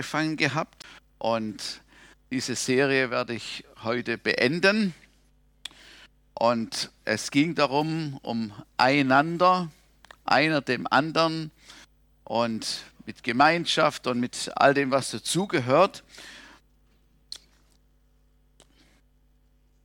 [0.00, 0.86] angefangen gehabt
[1.18, 1.82] und
[2.30, 4.94] diese Serie werde ich heute beenden.
[6.32, 9.70] Und es ging darum, um einander,
[10.24, 11.50] einer dem anderen
[12.24, 16.02] und mit Gemeinschaft und mit all dem, was dazugehört.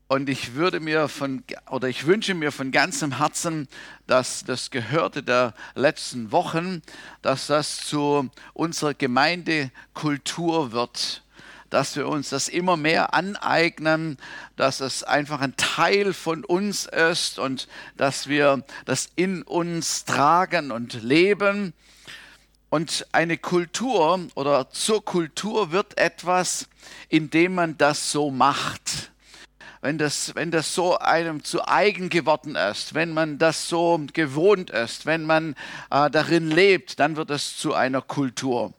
[0.08, 3.68] Und ich würde mir von, oder ich wünsche mir von ganzem Herzen,
[4.06, 6.84] dass das Gehörte der letzten Wochen,
[7.24, 11.24] dass das zu unserer Gemeindekultur wird.
[11.72, 14.20] Dass wir uns das immer mehr aneignen,
[14.58, 20.72] dass es einfach ein Teil von uns ist und dass wir das in uns tragen
[20.72, 21.74] und leben.
[22.70, 26.68] Und eine Kultur oder zur Kultur wird etwas,
[27.10, 29.12] indem man das so macht
[29.86, 34.72] wenn das, wenn das so einem zu eigen geworden ist, wenn man das so gewohnt
[34.72, 35.54] ist, wenn man
[35.92, 38.74] äh, darin lebt, dann wird es zu einer Kultur.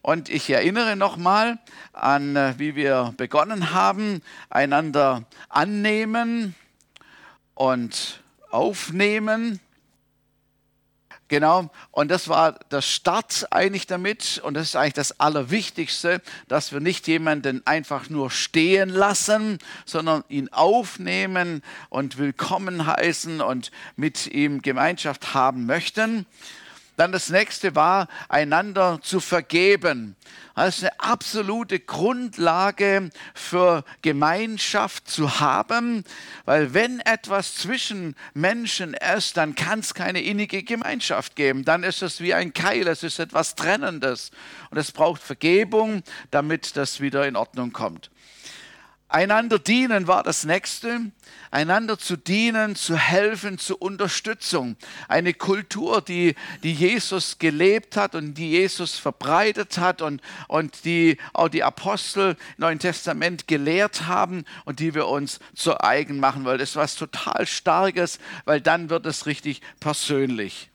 [0.00, 1.58] Und ich erinnere nochmal
[1.92, 6.54] an, äh, wie wir begonnen haben, einander annehmen
[7.54, 9.60] und aufnehmen
[11.32, 16.74] Genau, und das war der Start eigentlich damit und das ist eigentlich das Allerwichtigste, dass
[16.74, 24.26] wir nicht jemanden einfach nur stehen lassen, sondern ihn aufnehmen und willkommen heißen und mit
[24.26, 26.26] ihm Gemeinschaft haben möchten.
[27.02, 30.14] Dann das nächste war, einander zu vergeben.
[30.54, 36.04] Das ist eine absolute Grundlage für Gemeinschaft zu haben,
[36.44, 41.64] weil wenn etwas zwischen Menschen ist, dann kann es keine innige Gemeinschaft geben.
[41.64, 44.30] Dann ist es wie ein Keil, es ist etwas Trennendes.
[44.70, 48.11] Und es braucht Vergebung, damit das wieder in Ordnung kommt.
[49.12, 51.00] Einander dienen war das nächste.
[51.50, 54.76] Einander zu dienen, zu helfen, zur Unterstützung.
[55.06, 61.18] Eine Kultur, die, die Jesus gelebt hat und die Jesus verbreitet hat und, und die
[61.34, 66.46] auch die Apostel im Neuen Testament gelehrt haben und die wir uns zu eigen machen
[66.46, 66.58] wollen.
[66.58, 70.70] Das ist was total Starkes, weil dann wird es richtig persönlich.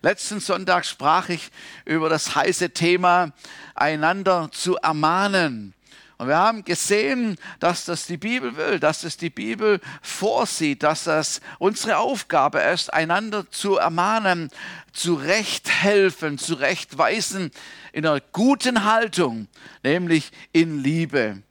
[0.00, 1.50] Letzten Sonntag sprach ich
[1.84, 3.32] über das heiße Thema,
[3.74, 5.75] einander zu ermahnen.
[6.18, 11.04] Und wir haben gesehen, dass das die Bibel will, dass es die Bibel vorsieht, dass
[11.04, 14.50] das unsere Aufgabe ist, einander zu ermahnen,
[14.92, 17.50] zurecht helfen, zurechtweisen
[17.92, 19.48] in einer guten Haltung,
[19.82, 21.42] nämlich in Liebe.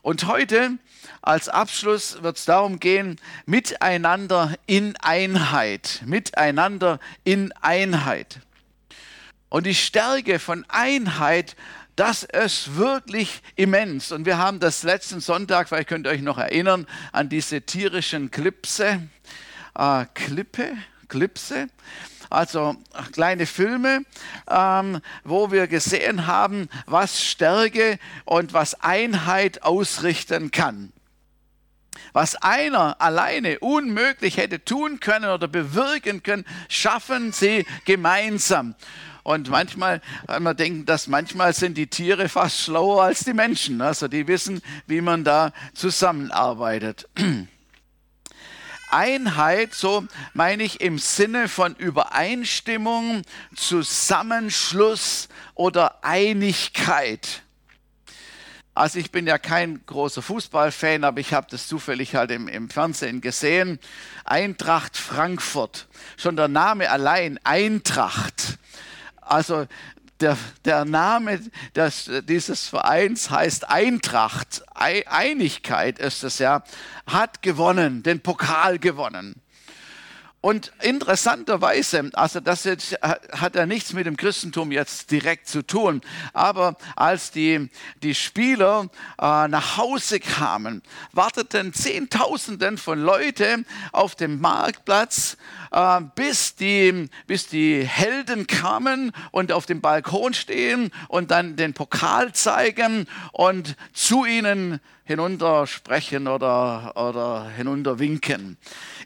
[0.00, 0.78] Und heute
[1.20, 8.40] als Abschluss wird es darum gehen, miteinander in Einheit, miteinander in Einheit.
[9.50, 11.56] Und die Stärke von Einheit
[11.96, 14.12] das ist wirklich immens.
[14.12, 18.30] Und wir haben das letzten Sonntag, vielleicht könnt ihr euch noch erinnern, an diese tierischen
[18.30, 19.08] Klipse,
[19.74, 20.76] äh, Klippe,
[21.08, 21.68] Klipse,
[22.30, 22.76] also
[23.12, 24.04] kleine Filme,
[24.48, 30.92] ähm, wo wir gesehen haben, was Stärke und was Einheit ausrichten kann.
[32.12, 38.74] Was einer alleine unmöglich hätte tun können oder bewirken können, schaffen sie gemeinsam.
[39.22, 43.80] Und manchmal, man denkt, dass manchmal sind die Tiere fast schlauer als die Menschen.
[43.80, 47.08] Also die wissen, wie man da zusammenarbeitet.
[48.90, 50.04] Einheit, so
[50.34, 53.22] meine ich im Sinne von Übereinstimmung,
[53.54, 57.42] Zusammenschluss oder Einigkeit.
[58.74, 62.70] Also ich bin ja kein großer Fußballfan, aber ich habe das zufällig halt im, im,
[62.70, 63.78] Fernsehen gesehen.
[64.24, 65.86] Eintracht Frankfurt.
[66.16, 68.58] Schon der Name allein, Eintracht.
[69.30, 69.66] Also
[70.20, 71.40] der, der Name
[71.76, 76.64] des, dieses Vereins heißt Eintracht, Einigkeit ist es ja,
[77.06, 79.40] hat gewonnen, den Pokal gewonnen.
[80.42, 86.00] Und interessanterweise, also das jetzt, hat ja nichts mit dem Christentum jetzt direkt zu tun,
[86.32, 87.68] aber als die,
[88.02, 88.88] die Spieler
[89.20, 95.36] äh, nach Hause kamen, warteten Zehntausenden von Leuten auf dem Marktplatz,
[95.72, 101.74] äh, bis, die, bis die Helden kamen und auf dem Balkon stehen und dann den
[101.74, 108.56] Pokal zeigen und zu ihnen hinunter sprechen oder, oder hinunter winken.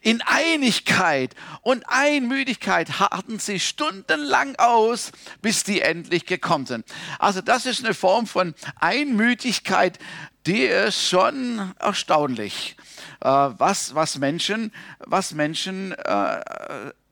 [0.03, 6.85] In Einigkeit und Einmütigkeit harten sie stundenlang aus, bis die endlich gekommen sind.
[7.19, 9.99] Also das ist eine Form von Einmütigkeit,
[10.47, 12.77] die ist schon erstaunlich,
[13.23, 16.41] äh, was, was Menschen, was Menschen äh,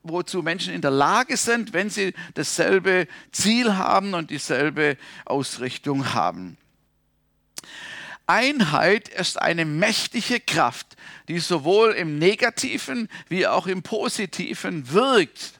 [0.02, 6.58] wozu Menschen in der Lage sind, wenn sie dasselbe Ziel haben und dieselbe Ausrichtung haben.
[8.26, 10.96] Einheit ist eine mächtige Kraft,
[11.28, 15.52] die sowohl im negativen wie auch im positiven wirkt.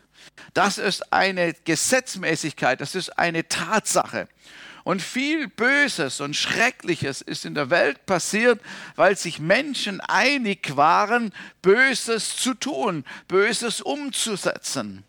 [0.55, 4.29] Das ist eine Gesetzmäßigkeit, das ist eine Tatsache.
[4.85, 8.61] Und viel Böses und Schreckliches ist in der Welt passiert,
[8.97, 11.33] weil sich Menschen einig waren,
[11.63, 15.05] Böses zu tun, Böses umzusetzen.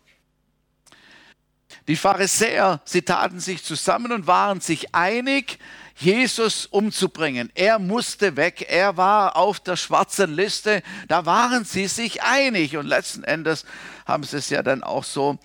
[1.88, 5.58] Die Pharisäer, sie taten sich zusammen und waren sich einig,
[5.96, 7.50] Jesus umzubringen.
[7.54, 12.86] Er musste weg, er war auf der schwarzen Liste, da waren sie sich einig und
[12.86, 13.64] letzten Endes
[14.06, 15.38] haben sie es ja dann auch so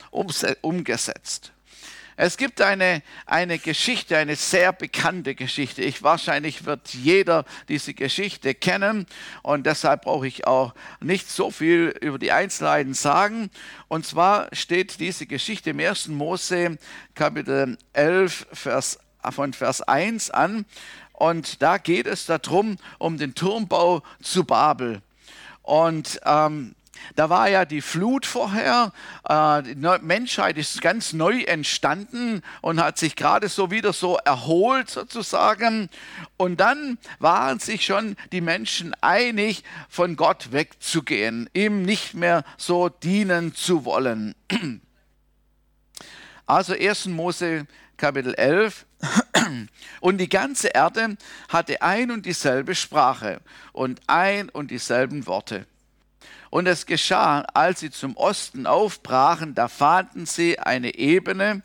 [0.61, 1.51] umgesetzt.
[2.21, 5.81] Es gibt eine, eine Geschichte, eine sehr bekannte Geschichte.
[5.83, 9.05] Ich wahrscheinlich wird jeder diese Geschichte kennen
[9.41, 13.49] und deshalb brauche ich auch nicht so viel über die Einzelheiten sagen.
[13.87, 16.09] Und zwar steht diese Geschichte im 1.
[16.09, 16.77] Mose
[17.15, 18.99] Kapitel 11 Vers,
[19.31, 20.65] von Vers 1 an
[21.13, 25.01] und da geht es darum, um den Turmbau zu Babel.
[25.63, 26.75] Und ähm,
[27.15, 28.93] da war ja die Flut vorher,
[29.27, 34.89] äh, die Menschheit ist ganz neu entstanden und hat sich gerade so wieder so erholt
[34.89, 35.89] sozusagen.
[36.37, 42.89] Und dann waren sich schon die Menschen einig, von Gott wegzugehen, ihm nicht mehr so
[42.89, 44.35] dienen zu wollen.
[46.45, 47.05] Also 1.
[47.05, 47.67] Mose
[47.99, 48.85] Kapitel 11.
[49.99, 51.17] Und die ganze Erde
[51.49, 53.41] hatte ein und dieselbe Sprache
[53.73, 55.65] und ein und dieselben Worte.
[56.49, 61.61] Und es geschah, als sie zum Osten aufbrachen, da fanden sie eine Ebene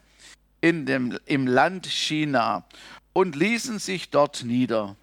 [0.61, 2.65] in dem, im Land China
[3.13, 4.97] und ließen sich dort nieder.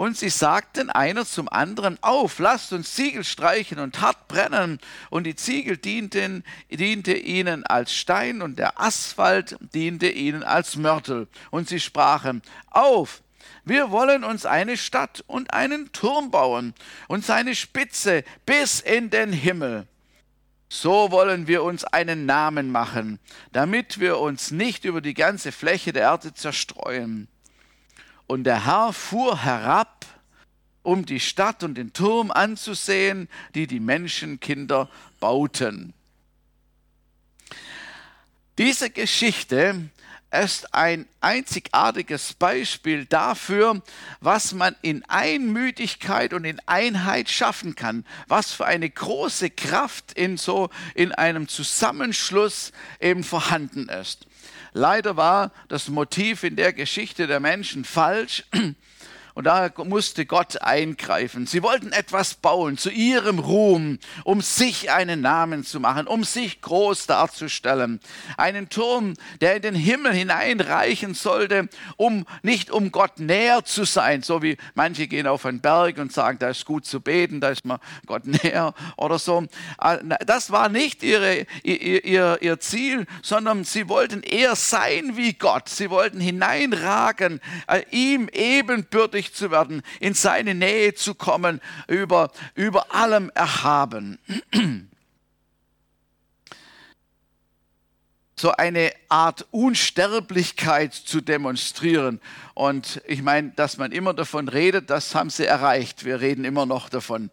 [0.00, 4.80] Und sie sagten einer zum anderen, auf, lasst uns Ziegel streichen und hart brennen.
[5.10, 11.28] Und die Ziegel dienten, diente ihnen als Stein und der Asphalt diente ihnen als Mörtel.
[11.50, 13.20] Und sie sprachen, auf,
[13.66, 16.72] wir wollen uns eine Stadt und einen Turm bauen
[17.06, 19.86] und seine Spitze bis in den Himmel.
[20.70, 23.18] So wollen wir uns einen Namen machen,
[23.52, 27.28] damit wir uns nicht über die ganze Fläche der Erde zerstreuen.
[28.30, 30.06] Und der Herr fuhr herab,
[30.84, 34.88] um die Stadt und den Turm anzusehen, die die Menschenkinder
[35.18, 35.94] bauten.
[38.56, 39.90] Diese Geschichte
[40.30, 43.82] ist ein einzigartiges Beispiel dafür,
[44.20, 50.36] was man in Einmütigkeit und in Einheit schaffen kann, was für eine große Kraft in
[50.36, 54.26] so in einem Zusammenschluss eben vorhanden ist.
[54.72, 58.44] Leider war das Motiv in der Geschichte der Menschen falsch.
[59.40, 61.46] Und da musste Gott eingreifen.
[61.46, 66.60] Sie wollten etwas bauen zu ihrem Ruhm, um sich einen Namen zu machen, um sich
[66.60, 68.00] groß darzustellen.
[68.36, 74.20] Einen Turm, der in den Himmel hineinreichen sollte, um nicht um Gott näher zu sein,
[74.20, 77.48] so wie manche gehen auf einen Berg und sagen, da ist gut zu beten, da
[77.48, 79.46] ist man Gott näher oder so.
[79.78, 79.96] Ah,
[80.26, 85.70] das war nicht ihre, ihr, ihr, ihr Ziel, sondern sie wollten eher sein wie Gott.
[85.70, 92.30] Sie wollten hineinragen, äh, ihm ebenbürtig würdig zu werden, in seine Nähe zu kommen, über,
[92.54, 94.18] über allem erhaben.
[98.36, 102.20] so eine Art Unsterblichkeit zu demonstrieren.
[102.54, 106.04] Und ich meine, dass man immer davon redet, das haben sie erreicht.
[106.06, 107.30] Wir reden immer noch davon.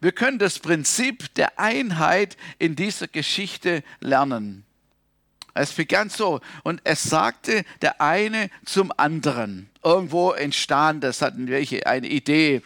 [0.00, 4.67] Wir können das Prinzip der Einheit in dieser Geschichte lernen.
[5.54, 9.68] Es begann so und es sagte der eine zum anderen.
[9.82, 12.62] Irgendwo entstand das, hatten welche eine Idee.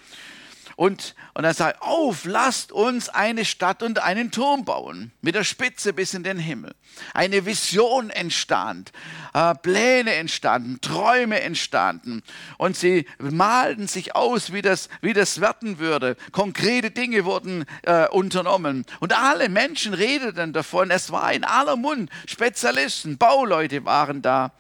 [0.82, 5.44] Und, und er sagt, auf, lasst uns eine Stadt und einen Turm bauen, mit der
[5.44, 6.74] Spitze bis in den Himmel.
[7.14, 8.90] Eine Vision entstand,
[9.32, 12.24] äh, Pläne entstanden, Träume entstanden.
[12.58, 16.16] Und sie malten sich aus, wie das, wie das werden würde.
[16.32, 18.84] Konkrete Dinge wurden äh, unternommen.
[18.98, 20.90] Und alle Menschen redeten davon.
[20.90, 22.10] Es war in aller Mund.
[22.26, 24.50] Spezialisten, Bauleute waren da.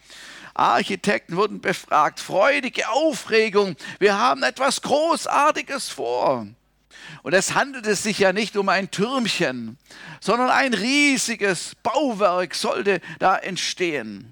[0.54, 6.46] Architekten wurden befragt, freudige Aufregung, wir haben etwas Großartiges vor.
[7.22, 9.78] Und es handelte sich ja nicht um ein Türmchen,
[10.20, 14.31] sondern ein riesiges Bauwerk sollte da entstehen.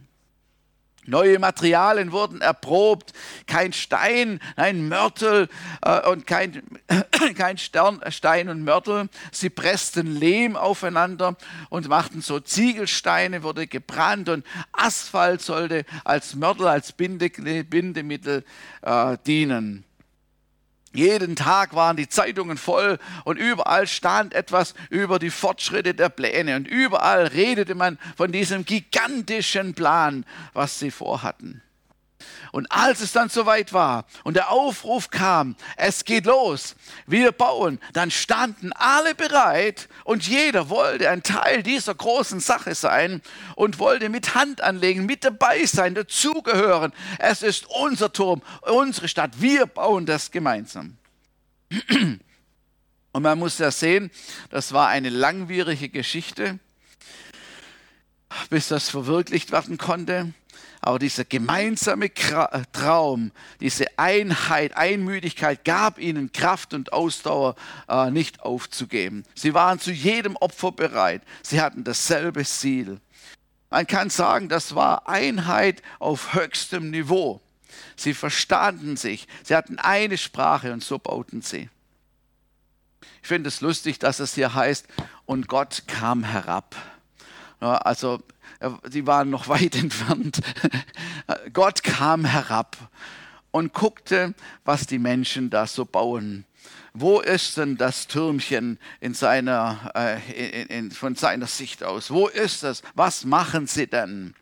[1.10, 3.12] Neue Materialien wurden erprobt,
[3.46, 5.48] kein Stein, ein Mörtel
[5.82, 6.62] äh, und kein,
[7.36, 9.08] kein Stern, Stein und Mörtel.
[9.32, 11.36] Sie pressten Lehm aufeinander
[11.68, 18.44] und machten so Ziegelsteine, wurde gebrannt und Asphalt sollte als Mörtel, als Binde, Bindemittel
[18.82, 19.84] äh, dienen.
[20.92, 26.56] Jeden Tag waren die Zeitungen voll und überall stand etwas über die Fortschritte der Pläne
[26.56, 31.62] und überall redete man von diesem gigantischen Plan, was sie vorhatten.
[32.52, 36.74] Und als es dann soweit war und der Aufruf kam, es geht los,
[37.06, 43.22] wir bauen, dann standen alle bereit und jeder wollte ein Teil dieser großen Sache sein
[43.56, 46.92] und wollte mit Hand anlegen, mit dabei sein, dazugehören.
[47.18, 50.96] Es ist unser Turm, unsere Stadt, wir bauen das gemeinsam.
[53.12, 54.10] Und man muss ja sehen,
[54.50, 56.58] das war eine langwierige Geschichte,
[58.50, 60.32] bis das verwirklicht werden konnte.
[60.82, 67.54] Aber dieser gemeinsame äh, Traum, diese Einheit, Einmütigkeit gab ihnen Kraft und Ausdauer,
[67.88, 69.24] äh, nicht aufzugeben.
[69.34, 71.22] Sie waren zu jedem Opfer bereit.
[71.42, 72.98] Sie hatten dasselbe Ziel.
[73.68, 77.40] Man kann sagen, das war Einheit auf höchstem Niveau.
[77.94, 79.28] Sie verstanden sich.
[79.44, 81.68] Sie hatten eine Sprache und so bauten sie.
[83.22, 84.86] Ich finde es lustig, dass es hier heißt,
[85.26, 86.74] und Gott kam herab.
[87.60, 88.22] Also
[88.90, 90.40] sie waren noch weit entfernt.
[91.52, 92.76] Gott kam herab
[93.50, 96.44] und guckte, was die Menschen da so bauen.
[96.92, 102.10] Wo ist denn das Türmchen in seiner, äh, in, in, von seiner Sicht aus?
[102.10, 102.82] Wo ist es?
[102.94, 104.34] Was machen sie denn?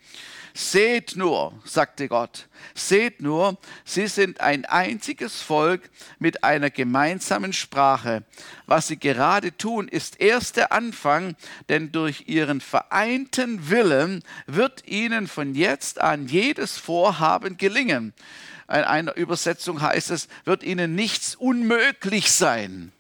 [0.60, 5.88] Seht nur, sagte Gott, seht nur, sie sind ein einziges Volk
[6.18, 8.24] mit einer gemeinsamen Sprache.
[8.66, 11.36] Was sie gerade tun, ist erst der Anfang,
[11.68, 18.12] denn durch ihren vereinten Willen wird ihnen von jetzt an jedes Vorhaben gelingen.
[18.66, 22.90] In einer Übersetzung heißt es, wird ihnen nichts unmöglich sein.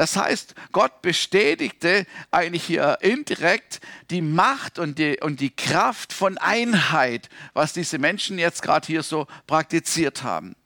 [0.00, 6.38] Das heißt, Gott bestätigte eigentlich hier indirekt die Macht und die, und die Kraft von
[6.38, 10.56] Einheit, was diese Menschen jetzt gerade hier so praktiziert haben.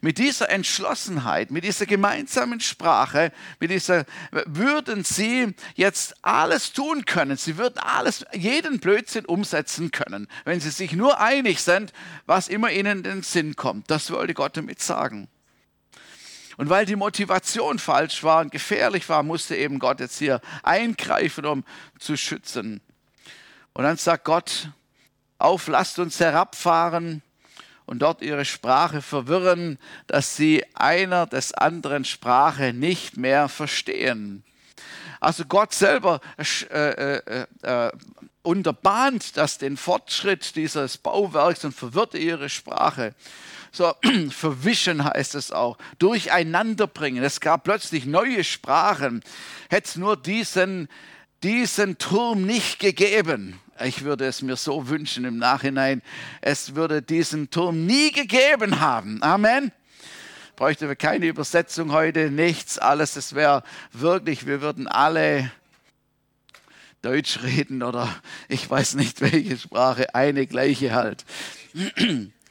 [0.00, 4.06] Mit dieser Entschlossenheit, mit dieser gemeinsamen Sprache, mit dieser,
[4.46, 7.36] würden sie jetzt alles tun können.
[7.36, 11.92] Sie würden alles, jeden Blödsinn umsetzen können, wenn sie sich nur einig sind,
[12.24, 13.90] was immer ihnen in den Sinn kommt.
[13.90, 15.28] Das wollte Gott damit sagen.
[16.56, 21.46] Und weil die Motivation falsch war und gefährlich war, musste eben Gott jetzt hier eingreifen,
[21.46, 21.64] um
[21.98, 22.80] zu schützen.
[23.72, 24.68] Und dann sagt Gott,
[25.38, 27.22] auf, lasst uns herabfahren
[27.86, 34.44] und dort ihre Sprache verwirren, dass sie einer des anderen Sprache nicht mehr verstehen.
[35.20, 37.92] Also Gott selber äh, äh, äh,
[38.42, 43.14] unterbahnt das den Fortschritt dieses Bauwerks und verwirrt ihre Sprache
[43.72, 43.94] so
[44.30, 47.24] verwischen heißt es auch, durcheinanderbringen.
[47.24, 49.22] Es gab plötzlich neue Sprachen.
[49.70, 50.88] Hätte es nur diesen,
[51.42, 53.58] diesen Turm nicht gegeben.
[53.82, 56.02] Ich würde es mir so wünschen im Nachhinein,
[56.40, 59.20] es würde diesen Turm nie gegeben haben.
[59.22, 59.72] Amen
[60.62, 63.16] bräuchte wir keine Übersetzung heute, nichts, alles.
[63.16, 65.50] Es wäre wirklich, wir würden alle
[67.00, 68.14] Deutsch reden oder
[68.48, 71.24] ich weiß nicht welche Sprache, eine gleiche halt.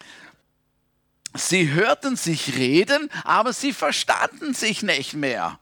[1.34, 5.60] Sie hörten sich reden, aber sie verstanden sich nicht mehr.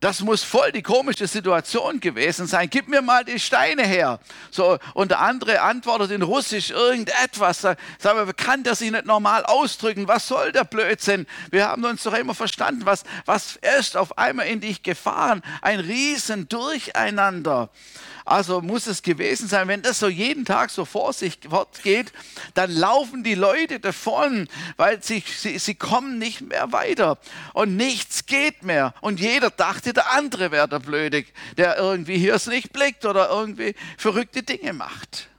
[0.00, 2.70] Das muss voll die komische Situation gewesen sein.
[2.70, 4.20] Gib mir mal die Steine her.
[4.52, 7.62] So, und der andere antwortet in Russisch irgendetwas.
[7.62, 10.06] Sag mal, kann der sich nicht normal ausdrücken?
[10.06, 11.26] Was soll der Blödsinn?
[11.50, 12.82] Wir haben uns doch immer verstanden.
[12.84, 15.42] Was, was ist auf einmal in dich gefahren?
[15.62, 17.68] Ein Riesen Durcheinander.
[18.28, 22.12] Also muss es gewesen sein, wenn das so jeden Tag so vor sich fortgeht,
[22.52, 27.18] dann laufen die Leute davon, weil sie, sie, sie kommen nicht mehr weiter
[27.54, 28.92] und nichts geht mehr.
[29.00, 31.24] Und jeder dachte, der andere wäre der Blöde,
[31.56, 35.30] der irgendwie hier es nicht blickt oder irgendwie verrückte Dinge macht.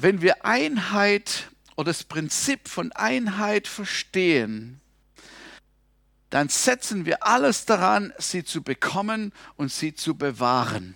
[0.00, 4.82] Wenn wir Einheit oder das Prinzip von Einheit verstehen,
[6.30, 10.94] dann setzen wir alles daran, sie zu bekommen und sie zu bewahren.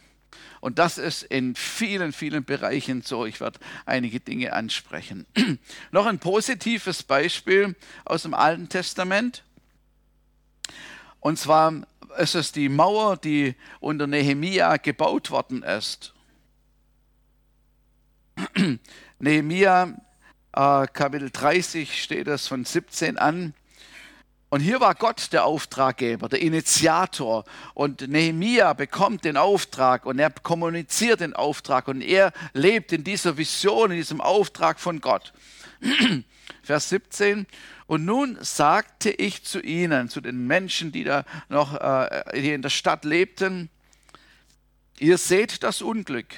[0.60, 3.26] Und das ist in vielen, vielen Bereichen so.
[3.26, 5.26] Ich werde einige Dinge ansprechen.
[5.90, 7.74] Noch ein positives Beispiel
[8.04, 9.42] aus dem Alten Testament.
[11.18, 11.82] Und zwar
[12.18, 16.12] ist es die Mauer, die unter Nehemia gebaut worden ist.
[19.18, 19.94] Nehemia,
[20.52, 23.54] äh, Kapitel 30 steht es von 17 an.
[24.52, 27.46] Und hier war Gott der Auftraggeber, der Initiator.
[27.72, 33.38] Und Nehemia bekommt den Auftrag und er kommuniziert den Auftrag und er lebt in dieser
[33.38, 35.32] Vision, in diesem Auftrag von Gott.
[36.62, 37.46] Vers 17.
[37.86, 42.60] Und nun sagte ich zu ihnen, zu den Menschen, die da noch äh, hier in
[42.60, 43.70] der Stadt lebten,
[44.98, 46.28] ihr seht das Unglück,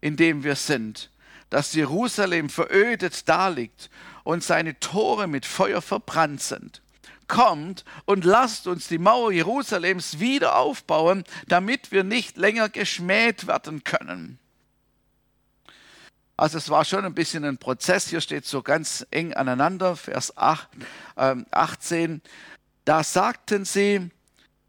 [0.00, 1.12] in dem wir sind,
[1.48, 3.88] dass Jerusalem verödet daliegt
[4.24, 6.81] und seine Tore mit Feuer verbrannt sind
[7.32, 13.84] kommt und lasst uns die Mauer Jerusalems wieder aufbauen, damit wir nicht länger geschmäht werden
[13.84, 14.38] können.
[16.36, 18.08] Also es war schon ein bisschen ein Prozess.
[18.08, 20.68] Hier steht so ganz eng aneinander, Vers 8,
[21.16, 22.20] äh, 18.
[22.84, 24.10] Da sagten sie,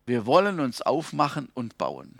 [0.05, 2.17] wir wollen uns aufmachen und bauen.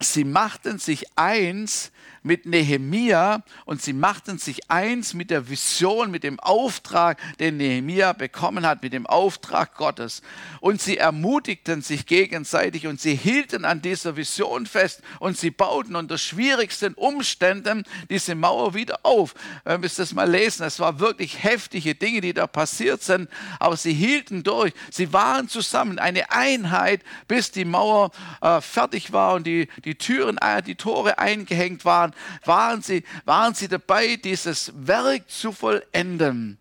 [0.00, 6.24] Sie machten sich eins mit Nehemia und sie machten sich eins mit der Vision, mit
[6.24, 10.22] dem Auftrag, den Nehemia bekommen hat, mit dem Auftrag Gottes.
[10.60, 15.96] Und sie ermutigten sich gegenseitig und sie hielten an dieser Vision fest und sie bauten
[15.96, 19.34] unter schwierigsten Umständen diese Mauer wieder auf.
[19.64, 20.64] Wir müssen das mal lesen.
[20.64, 24.72] Es waren wirklich heftige Dinge, die da passiert sind, aber sie hielten durch.
[24.90, 28.10] Sie waren zusammen, eine Einheit, bis die Mauer
[28.40, 32.07] äh, fertig war und die, die Türen, äh, die Tore eingehängt waren
[32.44, 36.58] waren, waren sie, waren sie dabei, dieses Werk zu vollenden.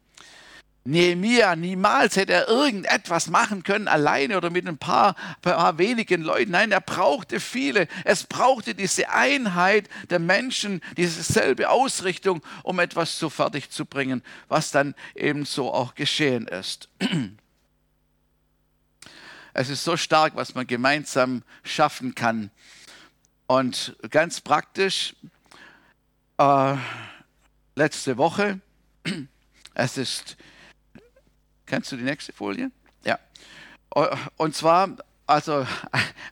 [0.85, 6.51] Nehemia, niemals hätte er irgendetwas machen können, alleine oder mit ein paar, paar wenigen Leuten.
[6.51, 7.89] Nein, er brauchte viele.
[8.05, 14.23] Es brauchte diese Einheit der Menschen, diese selbe Ausrichtung, um etwas so fertig zu bringen,
[14.47, 16.89] was dann eben so auch geschehen ist.
[19.59, 22.51] Es ist so stark, was man gemeinsam schaffen kann.
[23.47, 25.15] Und ganz praktisch,
[26.37, 26.75] äh,
[27.75, 28.59] letzte Woche,
[29.73, 30.37] es ist,
[31.65, 32.71] kennst du die nächste Folie?
[33.03, 33.19] Ja.
[34.37, 35.65] Und zwar, also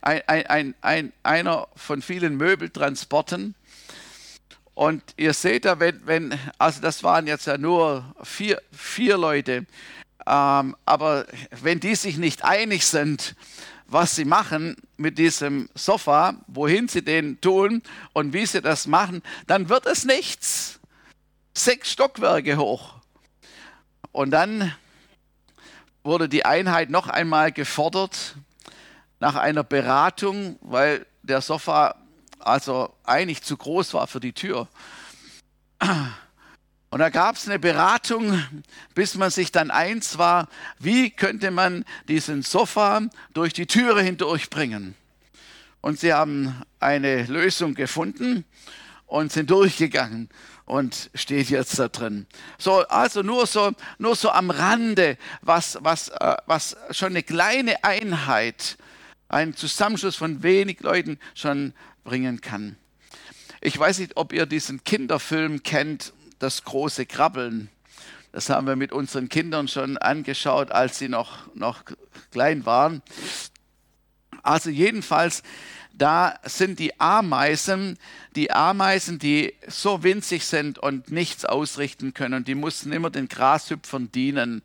[0.01, 3.55] ein, ein, ein, einer von vielen Möbeltransporten.
[4.73, 9.65] Und ihr seht da, wenn, wenn, also das waren jetzt ja nur vier, vier Leute,
[10.27, 11.27] ähm, aber
[11.61, 13.35] wenn die sich nicht einig sind,
[13.87, 19.21] was sie machen mit diesem Sofa, wohin sie den tun und wie sie das machen,
[19.47, 20.79] dann wird es nichts.
[21.53, 22.95] Sechs Stockwerke hoch.
[24.11, 24.73] Und dann
[26.03, 28.35] wurde die Einheit noch einmal gefordert
[29.19, 31.95] nach einer Beratung, weil der Sofa
[32.39, 34.67] also eigentlich zu groß war für die Tür.
[36.95, 38.41] Und da gab es eine Beratung,
[38.93, 40.47] bis man sich dann eins war,
[40.79, 43.01] wie könnte man diesen Sofa
[43.33, 44.95] durch die Türe hindurchbringen.
[45.81, 48.45] Und sie haben eine Lösung gefunden
[49.07, 50.29] und sind durchgegangen
[50.63, 52.27] und steht jetzt da drin.
[52.57, 57.83] So, also nur so, nur so am Rande, was, was, äh, was schon eine kleine
[57.83, 58.77] Einheit,
[59.27, 61.73] ein Zusammenschluss von wenig Leuten schon
[62.05, 62.77] bringen kann.
[63.59, 67.69] Ich weiß nicht, ob ihr diesen Kinderfilm kennt, das große Krabbeln.
[68.31, 71.83] Das haben wir mit unseren Kindern schon angeschaut, als sie noch, noch
[72.31, 73.01] klein waren.
[74.43, 75.41] Also jedenfalls,
[75.93, 77.97] da sind die Ameisen,
[78.35, 82.43] die Ameisen, die so winzig sind und nichts ausrichten können.
[82.43, 84.61] Die mussten immer den Grashüpfern dienen.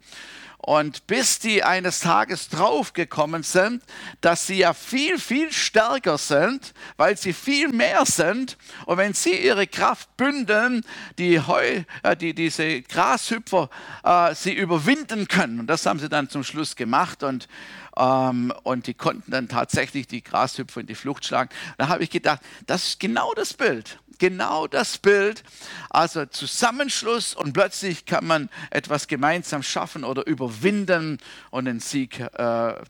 [0.62, 3.82] Und bis die eines Tages draufgekommen sind,
[4.20, 8.58] dass sie ja viel, viel stärker sind, weil sie viel mehr sind.
[8.84, 10.84] Und wenn sie ihre Kraft bündeln,
[11.18, 13.70] die, Heu, äh, die diese Grashüpfer
[14.04, 15.60] äh, sie überwinden können.
[15.60, 17.22] Und das haben sie dann zum Schluss gemacht.
[17.22, 17.48] Und,
[17.96, 21.48] ähm, und die konnten dann tatsächlich die Grashüpfer in die Flucht schlagen.
[21.78, 25.42] Da habe ich gedacht, das ist genau das Bild genau das Bild.
[25.88, 31.18] Also Zusammenschluss und plötzlich kann man etwas gemeinsam schaffen oder überwinden
[31.50, 32.28] und den Sieg äh,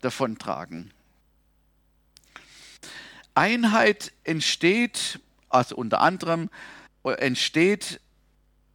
[0.03, 0.93] davontragen.
[3.35, 6.51] Einheit entsteht, also unter anderem
[7.05, 8.01] entsteht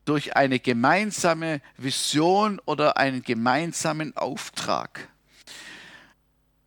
[0.06, 5.10] durch eine gemeinsame Vision oder einen gemeinsamen Auftrag.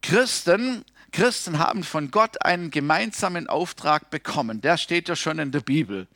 [0.03, 4.61] Christen Christen haben von Gott einen gemeinsamen Auftrag bekommen.
[4.61, 6.07] Der steht ja schon in der Bibel.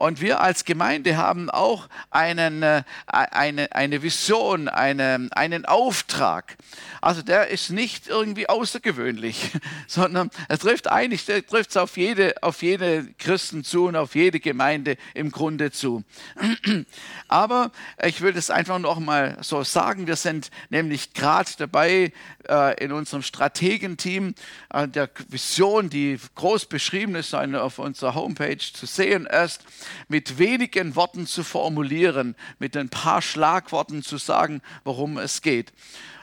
[0.00, 6.56] Und wir als Gemeinde haben auch einen, äh, eine, eine Vision, eine, einen Auftrag.
[7.02, 9.50] Also der ist nicht irgendwie außergewöhnlich,
[9.86, 14.40] sondern er trifft eigentlich, trifft es auf jede, auf jede Christen zu und auf jede
[14.40, 16.02] Gemeinde im Grunde zu.
[17.28, 17.70] Aber
[18.02, 20.06] ich will das einfach noch mal so sagen.
[20.06, 22.10] Wir sind nämlich gerade dabei,
[22.48, 24.34] äh, in unserem Strategenteam
[24.72, 29.62] äh, der Vision, die groß beschrieben ist auf unserer Homepage zu sehen ist,
[30.08, 35.72] mit wenigen Worten zu formulieren, mit ein paar Schlagworten zu sagen, worum es geht.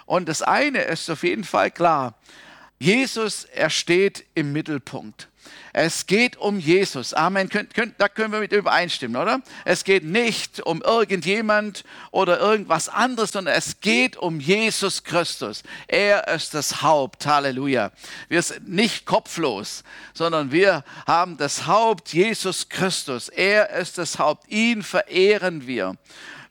[0.06, 2.16] Und das eine ist auf jeden Fall klar.
[2.80, 5.28] Jesus, er steht im Mittelpunkt.
[5.74, 7.14] Es geht um Jesus.
[7.14, 7.50] Amen.
[7.50, 9.42] Könnt, könnt, da können wir mit übereinstimmen, oder?
[9.64, 15.64] Es geht nicht um irgendjemand oder irgendwas anderes, sondern es geht um Jesus Christus.
[15.88, 17.26] Er ist das Haupt.
[17.26, 17.92] Halleluja.
[18.28, 23.30] Wir sind nicht kopflos, sondern wir haben das Haupt Jesus Christus.
[23.30, 24.50] Er ist das Haupt.
[24.50, 25.96] Ihn verehren wir.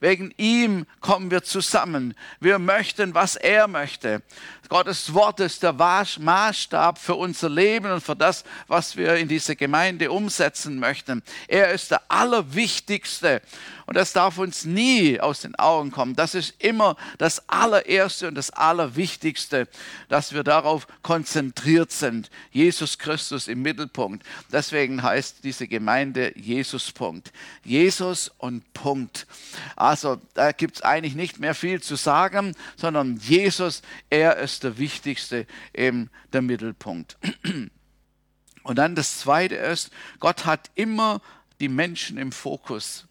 [0.01, 2.15] Wegen ihm kommen wir zusammen.
[2.41, 4.23] Wir möchten, was er möchte.
[4.69, 9.55] Gottes Wort ist der Maßstab für unser Leben und für das, was wir in dieser
[9.55, 11.23] Gemeinde umsetzen möchten.
[11.47, 13.43] Er ist der Allerwichtigste.
[13.87, 16.17] Und das darf uns nie aus den Augen kommen.
[16.17, 19.69] Das ist immer das Allererste und das Allerwichtigste,
[20.09, 22.29] dass wir darauf konzentriert sind.
[22.51, 24.27] Jesus Christus im Mittelpunkt.
[24.53, 27.33] Deswegen heißt diese Gemeinde Jesus-Punkt.
[27.63, 29.29] Jesus und Punkt.
[29.77, 34.79] Also da gibt es eigentlich nicht mehr viel zu sagen, sondern Jesus, er ist der
[34.79, 37.17] Wichtigste, eben der Mittelpunkt.
[38.63, 41.21] Und dann das Zweite ist, Gott hat immer
[41.61, 43.07] die Menschen im Fokus.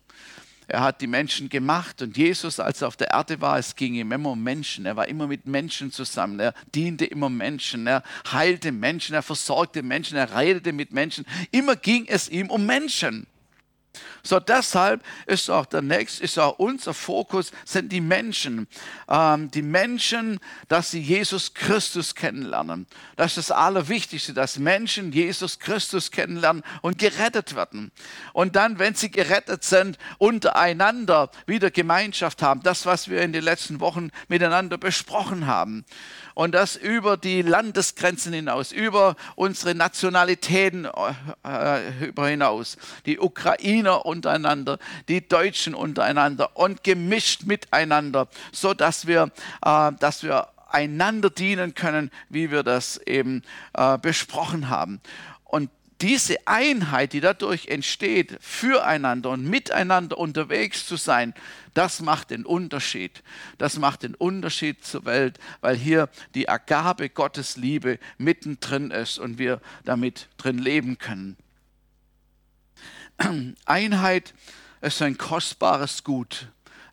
[0.67, 3.93] Er hat die Menschen gemacht und Jesus, als er auf der Erde war, es ging
[3.93, 4.85] ihm immer um Menschen.
[4.85, 6.39] Er war immer mit Menschen zusammen.
[6.39, 7.85] Er diente immer Menschen.
[7.85, 9.13] Er heilte Menschen.
[9.13, 10.17] Er versorgte Menschen.
[10.17, 11.25] Er redete mit Menschen.
[11.51, 13.27] Immer ging es ihm um Menschen.
[14.25, 18.67] So deshalb ist auch der nächste, ist auch unser Fokus, sind die Menschen.
[19.07, 22.87] Ähm, die Menschen, dass sie Jesus Christus kennenlernen.
[23.15, 27.91] Das ist das Allerwichtigste, dass Menschen Jesus Christus kennenlernen und gerettet werden.
[28.33, 32.63] Und dann, wenn sie gerettet sind, untereinander wieder Gemeinschaft haben.
[32.63, 35.85] Das, was wir in den letzten Wochen miteinander besprochen haben
[36.35, 40.87] und das über die Landesgrenzen hinaus, über unsere Nationalitäten
[41.43, 42.77] äh, über hinaus.
[43.05, 49.31] Die Ukrainer untereinander, die Deutschen untereinander und gemischt miteinander, so dass wir,
[49.63, 54.99] äh, dass wir einander dienen können, wie wir das eben äh, besprochen haben.
[55.43, 55.69] Und
[56.01, 61.33] diese Einheit, die dadurch entsteht, füreinander und miteinander unterwegs zu sein,
[61.73, 63.23] das macht den Unterschied.
[63.57, 69.37] Das macht den Unterschied zur Welt, weil hier die Agabe Gottes Liebe mittendrin ist und
[69.37, 71.37] wir damit drin leben können.
[73.65, 74.33] Einheit
[74.81, 76.47] ist ein kostbares Gut.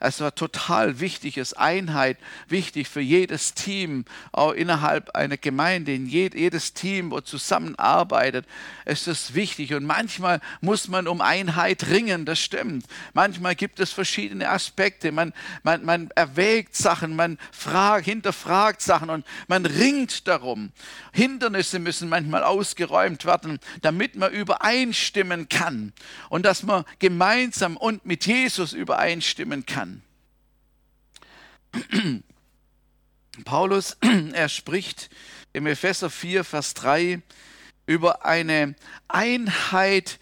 [0.04, 6.06] Es war total wichtig, es Einheit, wichtig für jedes Team, auch innerhalb einer Gemeinde, in
[6.06, 8.44] jedes Team, wo zusammenarbeitet,
[8.84, 9.74] ist es wichtig.
[9.74, 12.84] Und manchmal muss man um Einheit ringen, das stimmt.
[13.14, 15.12] Manchmal gibt es verschiedene Aspekte.
[15.12, 20.72] Man, man, man erwägt Sachen, man fragt, hinterfragt Sachen und man ringt darum.
[21.12, 25.92] Hindernisse müssen manchmal ausgeräumt werden, damit man übereinstimmen kann
[26.28, 29.91] und dass man gemeinsam und mit Jesus übereinstimmen kann.
[33.44, 33.96] Paulus,
[34.32, 35.10] er spricht
[35.52, 37.22] im Epheser 4, Vers 3
[37.86, 38.74] über eine
[39.08, 40.18] Einheit,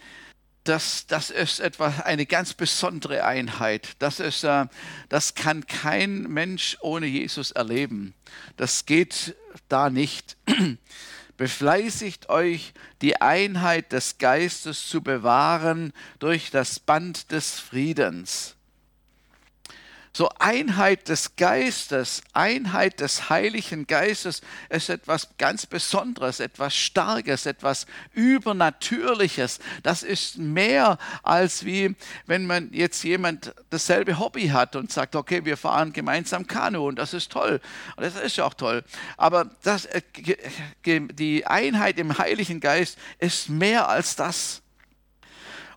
[0.64, 3.96] das, das ist etwa eine ganz besondere Einheit.
[3.98, 4.66] Das, ist, äh,
[5.08, 8.14] das kann kein Mensch ohne Jesus erleben.
[8.56, 9.34] Das geht
[9.68, 10.36] da nicht.
[11.36, 18.56] Befleißigt euch, die Einheit des Geistes zu bewahren durch das Band des Friedens.
[20.12, 27.86] So Einheit des Geistes, Einheit des Heiligen Geistes ist etwas ganz Besonderes, etwas Starkes, etwas
[28.12, 29.60] Übernatürliches.
[29.84, 31.94] Das ist mehr als wie,
[32.26, 36.98] wenn man jetzt jemand dasselbe Hobby hat und sagt, okay, wir fahren gemeinsam Kanu und
[36.98, 37.60] das ist toll.
[37.96, 38.82] Und das ist auch toll.
[39.16, 40.02] Aber das, äh,
[40.84, 44.60] die Einheit im Heiligen Geist ist mehr als das.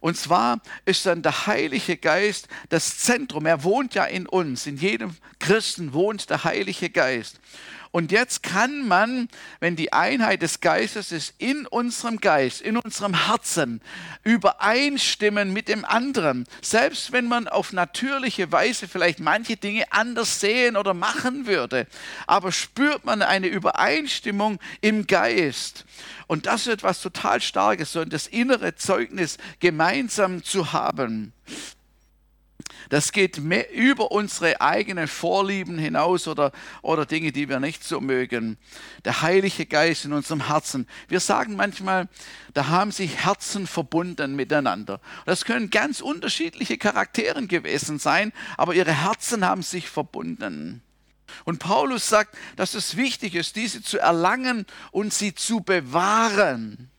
[0.04, 3.46] Und zwar ist dann der Heilige Geist das Zentrum.
[3.46, 4.68] Er wohnt ja in uns.
[4.68, 7.40] In jedem Christen wohnt der Heilige Geist.
[7.94, 9.28] Und jetzt kann man,
[9.60, 13.82] wenn die Einheit des Geistes ist, in unserem Geist, in unserem Herzen
[14.24, 16.48] übereinstimmen mit dem anderen.
[16.64, 21.86] Selbst wenn man auf natürliche Weise vielleicht manche Dinge anders sehen oder machen würde.
[22.26, 25.86] Aber spürt man eine Übereinstimmung im Geist.
[26.26, 31.32] Und das ist etwas total Starkes, so das innere Zeugnis gemeinsam zu haben.
[32.90, 38.58] Das geht über unsere eigenen Vorlieben hinaus oder, oder Dinge, die wir nicht so mögen.
[39.06, 40.88] Der Heilige Geist in unserem Herzen.
[41.08, 42.10] Wir sagen manchmal,
[42.54, 45.00] da haben sich Herzen verbunden miteinander.
[45.26, 50.82] Das können ganz unterschiedliche Charakteren gewesen sein, aber ihre Herzen haben sich verbunden.
[51.46, 56.90] Und Paulus sagt, dass es wichtig ist, diese zu erlangen und sie zu bewahren.